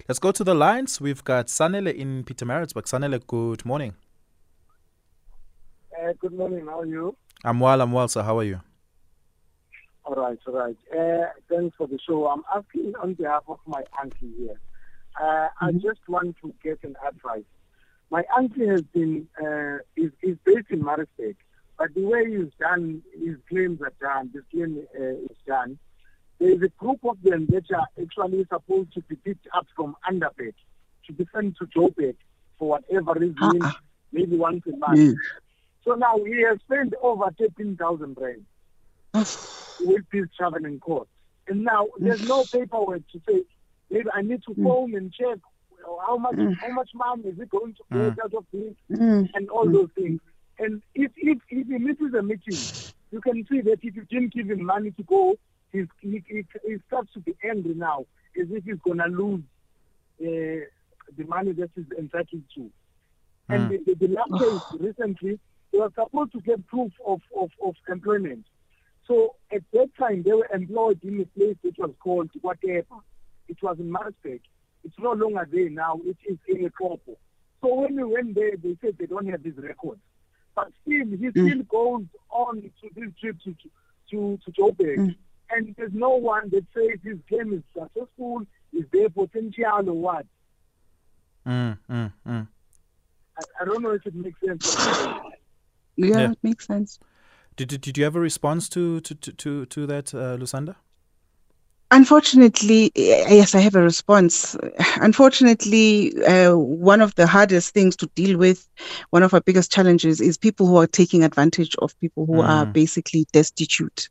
Let's 0.08 0.20
go 0.20 0.32
to 0.32 0.44
the 0.44 0.54
lines. 0.54 1.02
We've 1.02 1.24
got 1.24 1.48
Sanele 1.48 1.94
in 1.94 2.24
Peter 2.24 2.46
Pietermaritzburg. 2.46 2.86
Sanele, 2.86 3.26
good 3.28 3.66
morning. 3.66 3.94
Uh, 5.98 6.14
good 6.20 6.34
morning. 6.34 6.66
How 6.66 6.80
are 6.82 6.86
you? 6.86 7.16
I'm 7.44 7.60
well. 7.60 7.82
I'm 7.82 7.92
well. 7.92 8.08
So 8.08 8.22
how 8.22 8.38
are 8.40 8.44
you? 8.44 8.62
All 10.06 10.16
right, 10.16 10.40
all 10.48 10.54
right. 10.54 10.78
Uh, 10.98 11.28
thanks 11.50 11.76
for 11.76 11.88
the 11.88 12.00
show. 12.08 12.28
I'm 12.28 12.44
asking 12.56 12.94
on 13.02 13.16
behalf 13.16 13.44
of 13.48 13.60
my 13.66 13.84
auntie 14.02 14.32
here. 14.38 14.60
Uh, 15.22 15.48
I 15.60 15.72
just 15.74 16.00
want 16.08 16.38
to 16.42 16.54
get 16.64 16.80
an 16.84 16.96
advice. 17.06 17.44
My 18.10 18.24
auntie 18.38 18.68
has 18.68 18.84
been 18.94 19.28
uh, 19.42 19.80
is 19.98 20.12
is 20.22 20.38
based 20.46 20.70
in 20.70 20.84
Maritzburg, 20.84 21.36
but 21.78 21.94
the 21.94 22.06
way 22.06 22.24
he's 22.30 22.54
done 22.60 23.04
his 23.14 23.36
claims 23.50 23.82
are 23.82 23.94
done. 24.00 24.32
This 24.34 24.44
claim 24.52 24.88
uh, 24.98 25.04
is 25.04 25.38
done. 25.46 25.78
There 26.40 26.52
is 26.52 26.62
a 26.62 26.70
group 26.70 27.00
of 27.04 27.18
them 27.24 27.48
that 27.48 27.72
are 27.72 27.88
actually 28.02 28.46
supposed 28.52 28.94
to 28.94 29.02
be 29.02 29.16
picked 29.16 29.48
up 29.54 29.66
from 29.76 29.96
Underbed 30.10 30.54
to 31.08 31.14
be 31.14 31.28
sent 31.34 31.58
to 31.58 31.66
Joburg 31.66 32.16
for 32.60 32.70
whatever 32.70 33.14
reason, 33.14 33.62
Uh-uh. 33.62 33.72
maybe 34.12 34.36
once 34.36 34.64
a 34.68 34.76
month. 34.78 35.16
So 35.84 35.94
now 35.96 36.18
he 36.24 36.42
has 36.44 36.60
spent 36.60 36.94
over 37.02 37.32
thirteen 37.40 37.78
thousand 37.78 38.18
rand 38.20 38.46
with 39.14 40.04
this 40.12 40.28
traveling 40.38 40.80
cost. 40.80 41.10
And 41.48 41.64
now 41.64 41.88
there's 41.98 42.28
no 42.28 42.44
paperwork 42.44 43.04
to 43.14 43.22
say, 43.28 43.44
maybe 43.90 44.10
I 44.14 44.22
need 44.22 44.44
to 44.44 44.52
mm. 44.52 44.64
phone 44.64 44.96
and 44.96 45.14
check 45.14 45.40
how 46.06 46.18
much 46.18 46.36
mm. 46.36 46.56
how 46.60 46.74
much 46.74 46.90
money 46.94 47.24
is 47.30 47.40
it 47.40 47.50
going 47.50 47.74
to 47.76 47.84
mm. 47.92 48.16
get 48.16 48.26
out 48.26 48.34
of 48.34 48.46
this 48.52 48.74
Mm. 48.92 49.30
and 49.34 49.50
all 49.50 49.70
those 49.70 49.90
things. 49.96 50.20
And 50.60 50.82
if 50.94 51.12
if 51.16 51.38
if 51.50 51.68
he 51.68 51.78
misses 51.78 52.14
a 52.14 52.22
meeting, 52.22 52.60
you 53.12 53.22
can 53.22 53.46
see 53.48 53.62
that 53.62 53.80
if 53.82 53.96
you 53.96 54.04
didn't 54.10 54.34
give 54.34 54.50
him 54.50 54.66
money 54.66 54.92
to 54.92 55.04
go, 55.04 55.38
he's, 55.72 55.88
he, 56.02 56.24
he, 56.28 56.46
he 56.66 56.78
starts 56.88 57.14
to 57.14 57.20
be 57.20 57.36
angry 57.44 57.74
now, 57.74 58.06
as 58.40 58.48
if 58.52 58.64
he's 58.66 58.80
gonna 58.86 59.08
lose 59.08 59.44
uh, 60.22 60.66
the 61.16 61.24
money 61.28 61.54
that 61.54 61.70
he's 61.76 61.86
entitled 61.98 62.44
to. 62.56 62.70
And 63.50 63.68
hmm. 63.68 63.70
the, 63.70 63.96
the, 63.96 64.08
the 64.08 64.14
last 64.14 64.42
case 64.42 64.80
recently, 64.80 65.40
they 65.72 65.80
were 65.80 65.92
supposed 65.96 66.32
to 66.34 66.42
get 66.42 66.66
proof 66.68 66.92
of, 67.06 67.22
of, 67.38 67.52
of 67.64 67.76
employment. 67.90 68.46
So 69.08 69.36
at 69.52 69.62
that 69.74 69.90
time, 69.98 70.24
they 70.24 70.34
were 70.34 70.50
employed 70.54 71.00
in 71.04 71.22
a 71.22 71.26
place 71.38 71.56
which 71.62 71.78
was 71.78 71.92
called 72.00 72.30
whatever. 72.42 72.98
It 73.48 73.58
was 73.62 73.80
in 73.80 73.92
Maritzburg. 73.92 74.42
It's 74.84 75.00
no 75.00 75.14
longer 75.14 75.48
there 75.52 75.70
now. 75.70 76.00
It 76.06 76.18
is 76.28 76.38
in 76.48 76.66
a 76.66 76.70
corpo. 76.70 77.18
So 77.62 77.74
when 77.74 77.96
we 77.96 78.04
went 78.04 78.36
there, 78.36 78.52
they 78.62 78.78
said 78.82 78.98
they 79.00 79.06
don't 79.06 79.28
have 79.30 79.44
these 79.44 79.58
records. 79.58 80.02
But 80.56 80.70
still, 80.82 81.06
he 81.08 81.28
hmm. 81.28 81.30
still 81.30 81.64
goes 81.64 82.06
on 82.30 82.62
to 82.62 82.90
this 82.96 83.12
trip 83.20 83.38
to 83.44 83.56
to 84.12 84.40
to 84.44 84.52
Joburg, 84.52 84.96
hmm. 84.96 85.10
And 85.52 85.74
there's 85.78 85.94
no 85.94 86.10
one 86.16 86.50
that 86.50 86.66
says 86.74 87.00
his 87.04 87.18
game 87.30 87.54
is 87.54 87.64
successful, 87.74 88.42
is 88.74 88.86
there 88.92 89.10
potential 89.10 89.90
or 89.90 89.94
what. 89.94 90.26
Mm, 91.46 91.78
mm, 91.90 92.14
mm. 92.28 92.48
I, 93.40 93.44
I 93.62 93.66
don't 93.66 93.82
know 93.82 93.92
if 93.92 94.06
it 94.06 94.16
makes 94.16 94.40
sense. 94.46 94.78
Yeah, 95.96 96.20
Yeah. 96.20 96.32
it 96.32 96.40
makes 96.44 96.68
sense. 96.68 97.00
Did, 97.56 97.70
did 97.70 97.82
did 97.82 97.98
you 97.98 98.04
have 98.04 98.16
a 98.16 98.20
response 98.20 98.70
to 98.70 99.00
to 99.02 99.16
to 99.16 99.32
to, 99.32 99.66
to 99.66 99.88
that, 99.88 100.14
uh, 100.14 100.38
Lusanda? 100.38 100.76
Unfortunately, 101.90 102.92
yes, 102.96 103.56
I 103.56 103.60
have 103.60 103.76
a 103.76 103.82
response. 103.82 104.58
Unfortunately, 104.98 106.14
uh, 106.26 106.56
one 106.58 107.00
of 107.00 107.16
the 107.16 107.26
hardest 107.26 107.74
things 107.74 107.96
to 107.96 108.08
deal 108.08 108.38
with, 108.38 108.68
one 109.12 109.24
of 109.24 109.34
our 109.34 109.40
biggest 109.40 109.72
challenges, 109.72 110.20
is 110.20 110.38
people 110.38 110.68
who 110.68 110.76
are 110.76 110.86
taking 110.88 111.24
advantage 111.24 111.76
of 111.78 111.98
people 112.02 112.26
who 112.26 112.42
mm. 112.42 112.48
are 112.48 112.66
basically 112.66 113.26
destitute. 113.32 114.10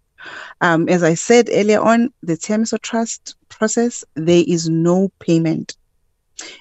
Um, 0.60 0.88
as 0.88 1.02
I 1.02 1.14
said 1.14 1.48
earlier 1.52 1.80
on, 1.80 2.12
the 2.22 2.34
Tshiamiso 2.34 2.80
Trust 2.80 3.36
process, 3.48 4.04
there 4.14 4.44
is 4.46 4.68
no 4.68 5.10
payment. 5.18 5.76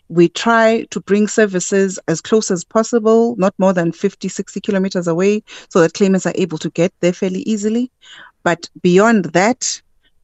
We 0.08 0.30
try 0.30 0.86
to 0.92 1.02
bring 1.02 1.28
services 1.28 2.00
as 2.08 2.22
close 2.22 2.50
as 2.50 2.64
possible, 2.64 3.36
not 3.36 3.54
more 3.58 3.74
than 3.74 3.92
50, 3.92 4.30
60 4.30 4.62
kilometers 4.62 5.08
away, 5.08 5.44
so 5.70 5.82
that 5.82 5.94
claimants 5.94 6.26
are 6.26 6.34
able 6.36 6.58
to 6.60 6.70
get 6.70 6.94
there 7.02 7.14
fairly 7.14 7.42
easily. 7.42 7.92
But 8.44 8.70
beyond 8.82 9.26
that, 9.26 9.82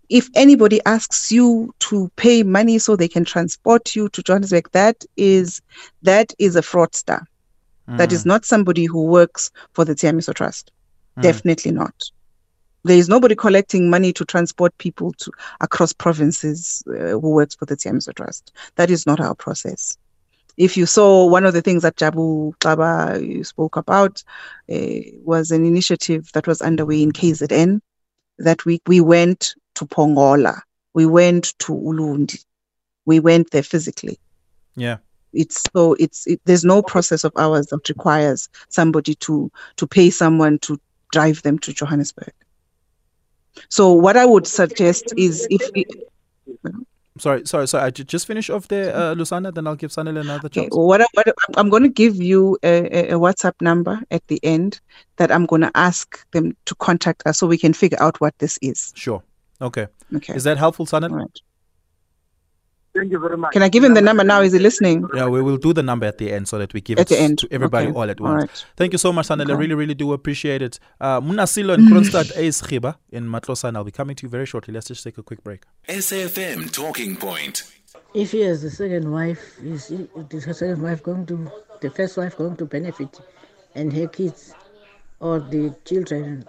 if 0.09 0.29
anybody 0.35 0.79
asks 0.85 1.31
you 1.31 1.73
to 1.79 2.11
pay 2.17 2.43
money 2.43 2.77
so 2.79 2.95
they 2.95 3.07
can 3.07 3.25
transport 3.25 3.95
you 3.95 4.09
to 4.09 4.21
Johannesburg, 4.21 4.69
that 4.73 5.05
is 5.17 5.61
that 6.03 6.33
is 6.37 6.55
a 6.55 6.61
fraudster. 6.61 7.25
Mm. 7.87 7.97
That 7.97 8.11
is 8.11 8.23
mm. 8.23 8.27
not 8.27 8.45
somebody 8.45 8.85
who 8.85 9.05
works 9.05 9.51
for 9.73 9.85
the 9.85 9.95
Tshiamiso 9.95 10.33
Trust. 10.33 10.71
Mm. 11.17 11.23
Definitely 11.23 11.71
not. 11.71 11.95
There 12.83 12.97
is 12.97 13.09
nobody 13.09 13.35
collecting 13.35 13.89
money 13.89 14.11
to 14.13 14.25
transport 14.25 14.77
people 14.77 15.13
to 15.13 15.31
across 15.59 15.93
provinces 15.93 16.83
uh, 16.87 17.19
who 17.19 17.31
works 17.31 17.55
for 17.55 17.65
the 17.65 17.75
Tshiamiso 17.75 18.13
Trust. 18.13 18.51
That 18.75 18.89
is 18.89 19.05
not 19.05 19.19
our 19.19 19.35
process. 19.35 19.97
If 20.57 20.75
you 20.75 20.85
saw 20.85 21.25
one 21.27 21.45
of 21.45 21.53
the 21.53 21.61
things 21.61 21.83
that 21.83 21.95
Jabu 21.95 22.53
you 23.25 23.43
spoke 23.43 23.77
about 23.77 24.23
uh, 24.71 24.75
was 25.23 25.51
an 25.51 25.65
initiative 25.65 26.31
that 26.33 26.47
was 26.47 26.61
underway 26.61 27.01
in 27.01 27.11
KZN 27.11 27.81
that 28.39 28.65
week 28.65 28.81
we 28.87 29.01
went 29.01 29.55
to 29.75 29.85
Pongola, 29.85 30.61
we 30.93 31.05
went 31.05 31.57
to 31.59 31.73
Ulundi, 31.73 32.43
we 33.05 33.19
went 33.19 33.51
there 33.51 33.63
physically. 33.63 34.19
Yeah. 34.75 34.97
It's 35.33 35.63
so 35.73 35.93
it's 35.93 36.27
it, 36.27 36.41
there's 36.43 36.65
no 36.65 36.81
process 36.81 37.23
of 37.23 37.31
ours 37.37 37.67
that 37.67 37.87
requires 37.87 38.49
somebody 38.69 39.15
to 39.15 39.49
to 39.77 39.87
pay 39.87 40.09
someone 40.09 40.59
to 40.59 40.79
drive 41.11 41.41
them 41.43 41.57
to 41.59 41.73
Johannesburg. 41.73 42.33
So 43.69 43.91
what 43.91 44.17
I 44.17 44.25
would 44.25 44.47
suggest 44.47 45.13
is 45.17 45.47
if 45.49 45.69
it, 45.75 45.87
sorry, 47.17 47.45
sorry, 47.45 47.67
sorry. 47.67 47.85
I 47.85 47.89
just 47.91 48.25
finish 48.27 48.49
off 48.49 48.67
there, 48.67 48.95
uh. 48.95 49.13
Then 49.15 49.67
I'll 49.67 49.75
give 49.75 49.91
Sanel 49.91 50.19
another 50.19 50.49
chance. 50.49 50.67
Okay, 50.67 50.69
what, 50.71 51.01
I, 51.01 51.31
I'm 51.55 51.69
going 51.69 51.83
to 51.83 51.89
give 51.89 52.15
you 52.15 52.57
a, 52.63 53.11
a, 53.11 53.13
WhatsApp 53.13 53.53
number 53.61 53.99
at 54.11 54.25
the 54.27 54.39
end 54.43 54.79
that 55.17 55.31
I'm 55.31 55.45
going 55.45 55.61
to 55.61 55.71
ask 55.75 56.25
them 56.31 56.55
to 56.65 56.75
contact 56.75 57.23
us 57.25 57.39
so 57.39 57.47
we 57.47 57.57
can 57.57 57.73
figure 57.73 58.01
out 58.01 58.19
what 58.21 58.37
this 58.39 58.57
is. 58.61 58.93
Sure. 58.95 59.21
Okay. 59.61 59.87
Okay. 60.15 60.33
Is 60.33 60.43
that 60.43 60.57
helpful, 60.57 60.85
Sanel? 60.85 61.11
Right. 61.11 61.41
Thank 62.93 63.12
you 63.12 63.19
very 63.19 63.38
much. 63.38 63.54
Can 63.54 63.63
I 63.63 63.69
give 63.69 63.84
him 63.84 63.93
the 63.93 64.01
number 64.01 64.23
now? 64.23 64.41
Is 64.41 64.51
he 64.51 64.60
listening? 64.60 65.08
Yeah, 65.15 65.27
we 65.27 65.41
will 65.41 65.58
do 65.58 65.71
the 65.71 65.84
number 65.84 66.06
at 66.06 66.17
the 66.17 66.32
end 66.32 66.49
so 66.49 66.58
that 66.60 66.73
we 66.73 66.82
give 66.82 66.99
at 66.99 67.10
it 67.10 67.15
the 67.15 67.21
end. 67.21 67.39
to 67.39 67.47
everybody 67.49 67.88
okay. 67.88 67.95
all 67.95 68.10
at 68.10 68.19
once. 68.19 68.32
All 68.32 68.38
right. 68.38 68.65
Thank 68.75 68.91
you 68.91 68.97
so 68.97 69.13
much, 69.13 69.27
Sanel. 69.27 69.43
Okay. 69.43 69.54
I 69.54 69.56
really, 69.56 69.75
really 69.75 69.93
do 69.93 70.12
appreciate 70.12 70.62
it. 70.62 70.77
Uh, 70.99 71.21
Munasilo 71.21 71.73
and 71.75 71.88
Kroonstad 71.88 72.36
Ace 72.36 72.62
Khiba 72.62 72.97
in 73.10 73.27
Matlosana. 73.27 73.77
I'll 73.77 73.86
be 73.86 73.91
coming 73.91 74.15
to 74.17 74.23
you 74.25 74.30
very 74.30 74.45
shortly. 74.45 74.73
Let's 74.73 74.88
just 74.88 75.04
take 75.06 75.17
a 75.17 75.23
quick 75.23 75.41
break. 75.41 75.63
SAFM 75.88 76.71
Talking 76.71 77.15
Point. 77.15 77.63
If 78.13 78.32
he 78.32 78.41
has 78.41 78.62
a 78.65 78.69
second 78.69 79.10
wife, 79.10 79.58
is 79.63 79.88
the 79.88 80.41
second 80.41 80.82
wife 80.82 81.01
going 81.01 81.25
to, 81.27 81.49
the 81.80 81.89
first 81.89 82.17
wife 82.17 82.38
going 82.38 82.58
to 82.58 82.65
benefit, 82.65 83.21
and 83.73 83.93
her 83.93 84.08
kids 84.08 84.54
or 85.21 85.39
the 85.39 85.73
children 85.86 86.45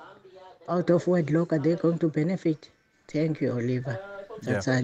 out 0.68 0.90
of 0.90 1.06
wedlock, 1.06 1.52
are 1.52 1.58
they 1.60 1.76
going 1.76 2.00
to 2.00 2.08
benefit? 2.08 2.68
Thank 3.06 3.40
you, 3.42 3.52
Oliver. 3.52 4.00
That's 4.42 4.66
yeah. 4.66 4.82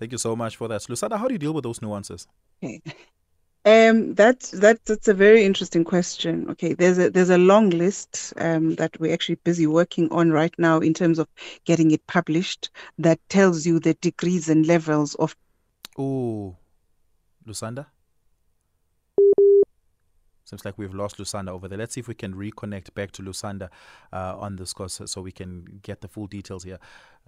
Thank 0.00 0.12
you 0.12 0.18
so 0.18 0.34
much 0.34 0.56
for 0.56 0.66
that. 0.68 0.80
Lusanda, 0.80 1.18
how 1.18 1.28
do 1.28 1.34
you 1.34 1.38
deal 1.38 1.52
with 1.52 1.62
those 1.62 1.82
nuances? 1.82 2.26
Okay. 2.64 2.80
Um, 3.66 4.14
that's 4.14 4.50
that's 4.52 4.80
that's 4.86 5.08
a 5.08 5.12
very 5.12 5.44
interesting 5.44 5.84
question. 5.84 6.48
Okay, 6.48 6.72
there's 6.72 6.96
a 6.98 7.10
there's 7.10 7.28
a 7.28 7.36
long 7.36 7.68
list 7.68 8.32
um, 8.38 8.76
that 8.76 8.98
we're 8.98 9.12
actually 9.12 9.34
busy 9.44 9.66
working 9.66 10.10
on 10.10 10.30
right 10.30 10.54
now 10.56 10.78
in 10.78 10.94
terms 10.94 11.18
of 11.18 11.28
getting 11.66 11.90
it 11.90 12.06
published 12.06 12.70
that 12.98 13.20
tells 13.28 13.66
you 13.66 13.78
the 13.78 13.92
degrees 14.00 14.48
and 14.48 14.66
levels 14.66 15.14
of. 15.16 15.36
Oh, 15.98 16.56
Lusanda. 17.46 17.84
Seems 20.50 20.64
like 20.64 20.76
we've 20.76 20.92
lost 20.92 21.18
Lusanda 21.18 21.50
over 21.50 21.68
there. 21.68 21.78
Let's 21.78 21.94
see 21.94 22.00
if 22.00 22.08
we 22.08 22.14
can 22.14 22.34
reconnect 22.34 22.92
back 22.94 23.12
to 23.12 23.22
Lusanda 23.22 23.68
uh, 24.12 24.34
on 24.36 24.56
this 24.56 24.72
course 24.72 25.00
so 25.04 25.22
we 25.22 25.30
can 25.30 25.78
get 25.82 26.00
the 26.00 26.08
full 26.08 26.26
details 26.26 26.64
here. 26.64 26.80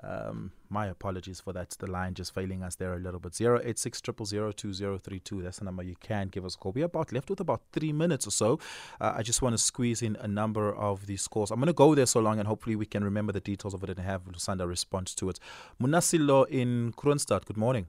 Um, 0.03 0.51
my 0.69 0.89
apologies 0.89 1.39
for 1.39 1.53
that. 1.53 1.71
The 1.71 1.89
line 1.89 2.15
just 2.15 2.35
failing 2.35 2.65
us 2.65 2.75
there 2.75 2.95
a 2.95 2.99
little 2.99 3.21
bit. 3.21 3.41
086 3.41 4.01
2032. 4.01 5.41
That's 5.41 5.59
the 5.61 5.65
number 5.65 5.85
you 5.85 5.95
can 6.01 6.27
give 6.27 6.45
us 6.45 6.57
a 6.57 6.59
call. 6.59 6.73
We're 6.73 6.87
about 6.87 7.13
left 7.13 7.31
with 7.31 7.39
about 7.39 7.63
three 7.73 7.93
minutes 7.93 8.27
or 8.27 8.33
so. 8.33 8.59
Uh, 9.01 9.13
I 9.15 9.23
just 9.23 9.41
want 9.41 9.55
to 9.55 9.59
squeeze 9.59 10.03
in 10.03 10.17
a 10.21 10.27
number 10.27 10.75
of 10.75 11.07
these 11.07 11.29
calls. 11.29 11.53
I'm 11.53 11.61
going 11.61 11.69
to 11.69 11.73
go 11.73 11.95
there 11.95 12.07
so 12.07 12.19
long 12.19 12.41
and 12.41 12.49
hopefully 12.49 12.75
we 12.75 12.87
can 12.87 13.05
remember 13.05 13.33
the 13.33 13.41
details 13.41 13.73
of 13.73 13.85
it 13.85 13.91
and 13.91 14.01
have 14.01 14.25
Lusanda 14.25 14.67
respond 14.67 15.07
to 15.19 15.29
it. 15.29 15.39
Munasilo 15.81 16.49
in 16.49 16.93
Kroonstad, 16.97 17.45
good 17.45 17.57
morning. 17.57 17.87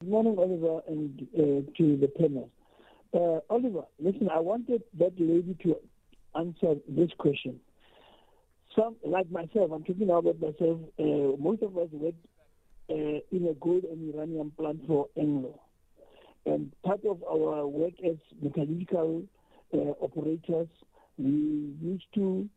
Good 0.00 0.08
morning, 0.08 0.38
Oliver, 0.38 0.80
and 0.88 1.28
uh, 1.38 1.70
to 1.76 1.96
the 1.98 2.08
panel. 2.08 2.48
Uh, 3.14 3.40
Oliver, 3.50 3.84
listen, 3.98 4.28
I 4.30 4.40
wanted 4.40 4.82
that 4.98 5.12
lady 5.18 5.56
to 5.62 5.76
answer 6.34 6.80
this 6.88 7.10
question. 7.18 7.60
Some, 8.74 8.96
like 9.04 9.30
myself, 9.30 9.70
I'm 9.72 9.84
talking 9.84 10.06
now 10.06 10.18
about 10.18 10.40
myself, 10.40 10.80
uh, 10.98 11.36
most 11.38 11.62
of 11.62 11.76
us 11.76 11.88
work 11.92 12.14
uh, 12.88 12.94
in 13.30 13.48
a 13.50 13.54
gold 13.60 13.84
and 13.84 14.14
uranium 14.14 14.52
plant 14.58 14.80
for 14.86 15.08
Anglo. 15.18 15.60
And 16.46 16.72
part 16.82 17.04
of 17.04 17.22
our 17.24 17.66
work 17.66 17.92
as 18.04 18.16
metallurgical 18.40 19.24
uh, 19.74 19.76
operators, 19.76 20.68
we 21.18 21.74
used 21.82 22.06
to 22.14 22.48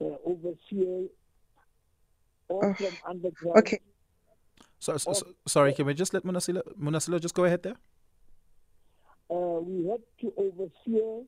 uh, 0.00 0.16
oversee 0.24 1.08
all 2.48 2.60
oh, 2.64 2.74
from 2.74 2.96
underground. 3.08 3.58
Okay. 3.58 3.78
So, 4.78 4.96
so, 4.98 5.12
so, 5.12 5.26
sorry, 5.46 5.72
can 5.72 5.86
we 5.86 5.94
just 5.94 6.12
let 6.12 6.24
Munasilo, 6.24 6.62
Munasilo 6.78 7.20
just 7.20 7.34
go 7.34 7.44
ahead 7.44 7.62
there? 7.62 7.76
Uh, 9.30 9.60
we 9.60 9.88
had 9.88 10.00
to 10.20 10.32
oversee 10.36 11.24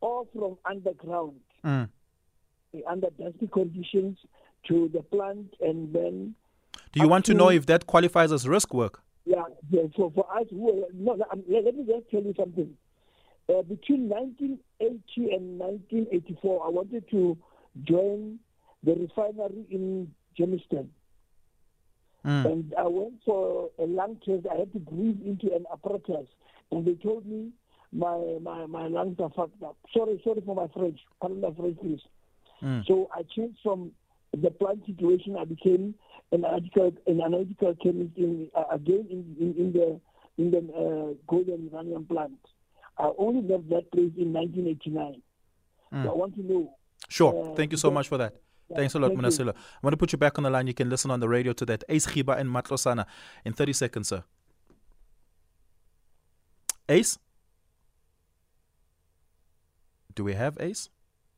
all 0.00 0.28
from 0.34 0.58
underground, 0.68 1.40
mm. 1.64 1.88
under 2.88 3.08
dusty 3.10 3.46
conditions, 3.46 4.18
to 4.68 4.90
the 4.92 5.02
plant, 5.02 5.54
and 5.60 5.92
then. 5.92 6.34
Do 6.92 7.00
you 7.00 7.08
want 7.08 7.24
to, 7.26 7.32
to, 7.32 7.38
know 7.38 7.50
if 7.50 7.66
that 7.66 7.86
qualifies 7.86 8.32
as 8.32 8.46
risk 8.46 8.74
work? 8.74 9.00
Yeah, 9.24 9.44
yeah 9.70 9.82
for, 9.96 10.10
for 10.14 10.26
us, 10.36 10.46
who, 10.50 10.86
no, 10.92 11.12
let, 11.12 11.64
let 11.64 11.76
me 11.76 11.84
just 11.86 12.10
tell 12.10 12.22
you 12.22 12.34
something. 12.36 12.74
Uh, 13.48 13.62
between 13.62 14.08
1980 14.08 15.34
and 15.34 15.58
1984, 15.58 16.66
I 16.66 16.68
wanted 16.68 17.10
to 17.10 17.38
join 17.84 18.38
the 18.84 18.94
refinery 18.94 19.66
in 19.70 20.12
Germiston. 20.38 20.88
Mm. 22.24 22.44
And 22.44 22.74
I 22.78 22.86
went 22.86 23.14
for 23.24 23.70
a 23.78 23.84
lung 23.84 24.16
test. 24.24 24.46
I 24.50 24.58
had 24.58 24.72
to 24.72 24.78
breathe 24.78 25.20
into 25.24 25.54
an 25.54 25.64
apparatus 25.72 26.28
and 26.72 26.86
they 26.86 26.94
told 26.94 27.26
me 27.26 27.50
my 27.92 28.38
my 28.40 28.66
my 28.66 28.86
lungs 28.88 29.16
are 29.20 29.30
fucked 29.30 29.62
up. 29.62 29.76
Sorry, 29.94 30.20
sorry 30.24 30.42
for 30.44 30.54
my 30.54 30.66
French. 30.74 30.98
Pardon 31.20 31.40
my 31.40 31.52
French, 31.52 31.78
please. 31.80 32.00
Mm. 32.62 32.86
So 32.86 33.08
I 33.14 33.22
changed 33.36 33.58
from 33.62 33.92
the 34.36 34.50
plant 34.50 34.84
situation. 34.86 35.36
I 35.38 35.44
became 35.44 35.94
an 36.32 36.44
analytical 36.44 36.92
an 37.06 37.20
analytical 37.20 37.74
chemist 37.82 38.16
in, 38.16 38.48
uh, 38.54 38.64
again 38.70 39.06
in, 39.10 39.36
in, 39.38 39.54
in 39.58 39.72
the 39.72 40.00
in 40.38 40.50
the 40.50 40.58
uh, 40.72 41.14
golden 41.28 41.68
uranium 41.70 42.06
plant. 42.06 42.38
I 42.98 43.10
only 43.18 43.42
left 43.42 43.68
that 43.70 43.90
place 43.92 44.12
in 44.16 44.32
1989. 44.32 45.22
Mm. 45.92 46.04
So 46.04 46.10
I 46.10 46.14
want 46.14 46.34
to 46.36 46.42
know. 46.42 46.74
Sure. 47.08 47.52
Uh, 47.52 47.54
Thank 47.54 47.72
you 47.72 47.78
so 47.78 47.90
much 47.90 48.08
for 48.08 48.18
that. 48.18 48.34
Thanks 48.74 48.94
a 48.94 48.98
lot, 48.98 49.12
Munasilo. 49.12 49.50
I'm 49.50 49.82
going 49.82 49.90
to 49.90 49.98
put 49.98 50.12
you 50.12 50.18
back 50.18 50.38
on 50.38 50.44
the 50.44 50.50
line. 50.50 50.66
You 50.66 50.72
can 50.72 50.88
listen 50.88 51.10
on 51.10 51.20
the 51.20 51.28
radio 51.28 51.52
to 51.52 51.66
that. 51.66 51.84
Ace 51.90 52.06
Khiba 52.06 52.38
and 52.38 52.48
Matlosana 52.48 53.04
in 53.44 53.52
30 53.52 53.72
seconds, 53.74 54.08
sir. 54.08 54.24
Ace? 56.88 57.18
Do 60.14 60.24
we 60.24 60.34
have 60.34 60.56
Ace? 60.60 60.88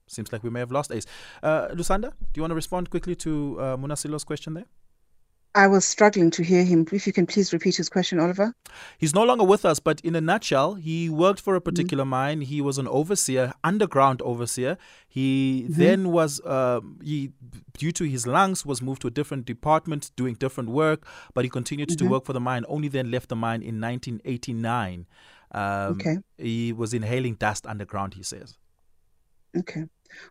Seems 0.06 0.32
like 0.32 0.42
we 0.42 0.50
may 0.50 0.60
have 0.60 0.72
lost 0.72 0.92
Ace. 0.92 1.06
Uh, 1.42 1.68
Lusanda, 1.68 2.10
do 2.10 2.36
you 2.36 2.42
want 2.42 2.50
to 2.50 2.56
respond 2.56 2.90
quickly 2.90 3.14
to 3.16 3.56
uh, 3.60 3.76
Munasilo's 3.76 4.24
question 4.24 4.54
there? 4.54 4.66
I 5.56 5.68
was 5.68 5.84
struggling 5.84 6.30
to 6.32 6.42
hear 6.42 6.64
him. 6.64 6.84
If 6.90 7.06
you 7.06 7.12
can 7.12 7.26
please 7.26 7.52
repeat 7.52 7.76
his 7.76 7.88
question, 7.88 8.18
Oliver. 8.18 8.52
He's 8.98 9.14
no 9.14 9.22
longer 9.22 9.44
with 9.44 9.64
us, 9.64 9.78
but 9.78 10.00
in 10.00 10.16
a 10.16 10.20
nutshell, 10.20 10.74
he 10.74 11.08
worked 11.08 11.40
for 11.40 11.54
a 11.54 11.58
mm-hmm. 11.58 11.64
particular 11.64 12.02
mm-hmm. 12.02 12.10
mine. 12.10 12.40
He 12.40 12.60
was 12.60 12.76
an 12.76 12.88
overseer, 12.88 13.52
underground 13.62 14.20
overseer. 14.22 14.76
He 15.06 15.62
mm-hmm. 15.62 15.80
then 15.80 16.10
was, 16.10 16.40
uh, 16.40 16.80
he 17.02 17.30
due 17.78 17.92
to 17.92 18.04
his 18.04 18.26
lungs, 18.26 18.66
was 18.66 18.82
moved 18.82 19.02
to 19.02 19.08
a 19.08 19.10
different 19.12 19.44
department, 19.44 20.10
doing 20.16 20.34
different 20.34 20.70
work. 20.70 21.06
But 21.34 21.44
he 21.44 21.50
continued 21.50 21.90
mm-hmm. 21.90 22.04
to 22.06 22.10
work 22.10 22.24
for 22.24 22.32
the 22.32 22.40
mine. 22.40 22.64
Only 22.68 22.88
then 22.88 23.12
left 23.12 23.28
the 23.28 23.36
mine 23.36 23.62
in 23.62 23.80
1989. 23.80 25.06
Um, 25.52 25.62
okay. 25.92 26.16
He 26.36 26.72
was 26.72 26.92
inhaling 26.92 27.36
dust 27.36 27.64
underground. 27.64 28.14
He 28.14 28.24
says. 28.24 28.58
Okay. 29.56 29.84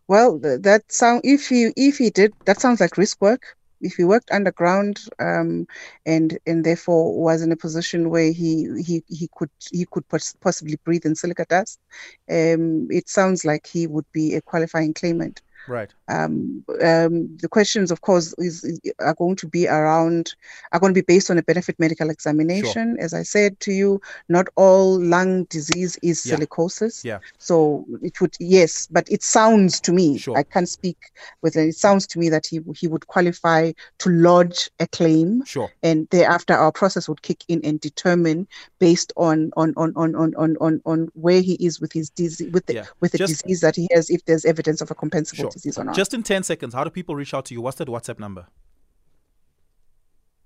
Well, 0.07 0.39
that 0.39 0.91
sound 0.91 1.21
if 1.23 1.47
he 1.47 1.71
if 1.77 1.97
he 1.97 2.09
did 2.09 2.33
that 2.45 2.59
sounds 2.59 2.81
like 2.81 2.97
risk 2.97 3.21
work 3.21 3.55
if 3.83 3.95
he 3.95 4.03
worked 4.05 4.31
underground 4.31 5.01
um, 5.19 5.67
and 6.05 6.37
and 6.47 6.65
therefore 6.65 7.21
was 7.21 7.41
in 7.41 7.51
a 7.51 7.57
position 7.57 8.09
where 8.09 8.31
he 8.31 8.69
he, 8.83 9.03
he 9.07 9.29
could 9.35 9.49
he 9.71 9.85
could 9.91 10.07
pos- 10.09 10.35
possibly 10.41 10.77
breathe 10.85 11.05
in 11.05 11.15
silica 11.15 11.45
dust, 11.49 11.79
um, 12.31 12.87
it 12.91 13.09
sounds 13.09 13.45
like 13.45 13.67
he 13.67 13.87
would 13.87 14.05
be 14.13 14.35
a 14.35 14.41
qualifying 14.41 14.93
claimant. 14.93 15.41
Right. 15.67 15.93
Um, 16.09 16.63
um, 16.83 17.37
the 17.37 17.47
questions, 17.49 17.91
of 17.91 18.01
course, 18.01 18.33
is, 18.37 18.63
is- 18.63 18.79
are 18.99 19.13
going 19.15 19.35
to 19.37 19.47
be 19.47 19.67
around 19.67 20.35
are 20.71 20.79
going 20.79 20.93
to 20.93 21.01
be 21.01 21.05
based 21.05 21.29
on 21.31 21.37
a 21.37 21.43
benefit 21.43 21.79
medical 21.79 22.09
examination. 22.09 22.97
As 22.99 23.13
I 23.13 23.23
said 23.23 23.59
to 23.61 23.71
you, 23.71 24.01
not 24.29 24.47
all 24.55 24.99
lung 24.99 25.45
disease 25.45 25.97
is 26.03 26.25
Yeah. 26.25 26.35
silicosis. 26.35 27.03
Yeah. 27.03 27.19
So 27.37 27.85
it 28.01 28.19
would 28.19 28.35
yes, 28.39 28.87
but 28.91 29.07
it 29.09 29.23
sounds 29.23 29.79
to 29.81 29.93
me. 29.93 30.17
Sure. 30.17 30.37
I 30.37 30.43
can't 30.43 30.67
speak 30.69 30.97
with 31.41 31.55
it. 31.55 31.69
It 31.69 31.75
sounds 31.77 32.05
to 32.07 32.19
me 32.19 32.29
that 32.29 32.45
he 32.47 32.59
he 32.75 32.87
would 32.87 33.07
qualify 33.07 33.71
to 33.99 34.09
lodge 34.09 34.69
a 34.79 34.87
claim 34.87 35.43
Sure. 35.45 35.71
and 35.83 36.07
thereafter 36.09 36.53
our 36.53 36.71
process 36.71 37.07
would 37.07 37.21
kick 37.21 37.43
in 37.47 37.61
and 37.63 37.79
determine 37.79 38.47
based 38.79 39.13
on 39.15 39.51
on 39.55 39.73
on 39.77 39.93
on 39.95 40.15
on 40.15 40.33
on 40.35 40.57
on, 40.59 40.81
on 40.85 41.09
where 41.13 41.39
he 41.41 41.53
is 41.55 41.79
with 41.79 41.93
his 41.93 42.09
disease 42.09 42.51
with 42.51 42.65
the 42.65 42.73
Yeah. 42.75 42.85
with 42.99 43.11
the 43.13 43.19
Just- 43.19 43.43
disease 43.43 43.61
that 43.61 43.75
he 43.75 43.87
has 43.93 44.09
if 44.09 44.25
there's 44.25 44.43
evidence 44.45 44.81
of 44.81 44.91
a 44.91 44.95
compensable 44.95 45.35
Sure. 45.37 45.49
disease 45.49 45.77
or 45.77 45.83
not 45.85 45.95
Just 45.95 46.02
in 46.11 46.23
10 46.23 46.41
seconds, 46.41 46.73
how 46.73 46.83
do 46.83 46.89
people 46.89 47.15
reach 47.15 47.35
out 47.35 47.45
to 47.45 47.53
you? 47.53 47.61
What's 47.61 47.77
that 47.77 47.87
WhatsApp 47.87 48.17
number? 48.17 48.47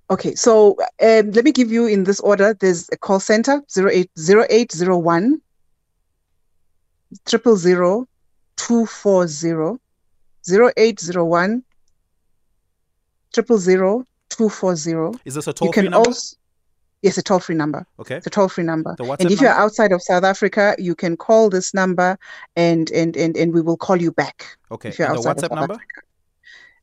okay 0.10 0.34
so 0.36 0.78
um, 1.02 1.32
let 1.32 1.44
me 1.44 1.52
give 1.52 1.70
you 1.70 1.86
in 1.86 2.06
this 2.06 2.22
order 2.22 2.54
there's 2.54 2.88
a 2.94 2.98
call 2.98 3.20
center 3.20 3.62
080801 3.78 5.42
triple 7.26 7.58
zero 7.58 8.08
two 8.56 8.86
four 8.86 9.28
zero 9.28 9.78
zero 10.46 10.72
eight 10.78 11.00
zero 11.00 11.26
one 11.26 11.62
triple 13.34 13.58
zero 13.58 14.06
two 14.30 14.48
four 14.50 14.78
zero 14.78 15.14
Is 15.26 15.36
this 15.36 15.48
a 15.48 15.50
you 15.50 15.54
toll 15.54 15.74
free 15.74 15.90
number? 15.90 16.10
also 16.10 16.38
yes 17.02 17.18
a 17.18 17.22
toll 17.22 17.40
free 17.40 17.56
number 17.56 17.86
okay. 18.00 18.16
It's 18.18 18.28
a 18.28 18.30
toll 18.30 18.50
free 18.50 18.64
number. 18.64 18.96
The 18.98 19.04
WhatsApp 19.04 19.20
and 19.20 19.32
if 19.32 19.42
you're 19.42 19.50
outside 19.52 19.92
of 19.92 20.02
South 20.02 20.24
Africa, 20.24 20.76
you 20.78 20.96
can 20.96 21.16
call 21.18 21.50
this 21.50 21.74
number 21.74 22.18
and 22.56 22.90
and 22.92 23.16
and, 23.16 23.38
and 23.38 23.54
we 23.54 23.62
will 23.62 23.78
call 23.78 24.02
you 24.02 24.12
back. 24.12 24.58
Okay. 24.72 24.90
If 24.90 25.00
you're 25.00 25.08
And 25.08 25.16
the 25.24 25.30
outside 25.30 25.32
of 25.32 25.38
WhatsApp 25.38 25.42
South 25.50 25.60
number? 25.60 25.74
Africa. 25.76 26.02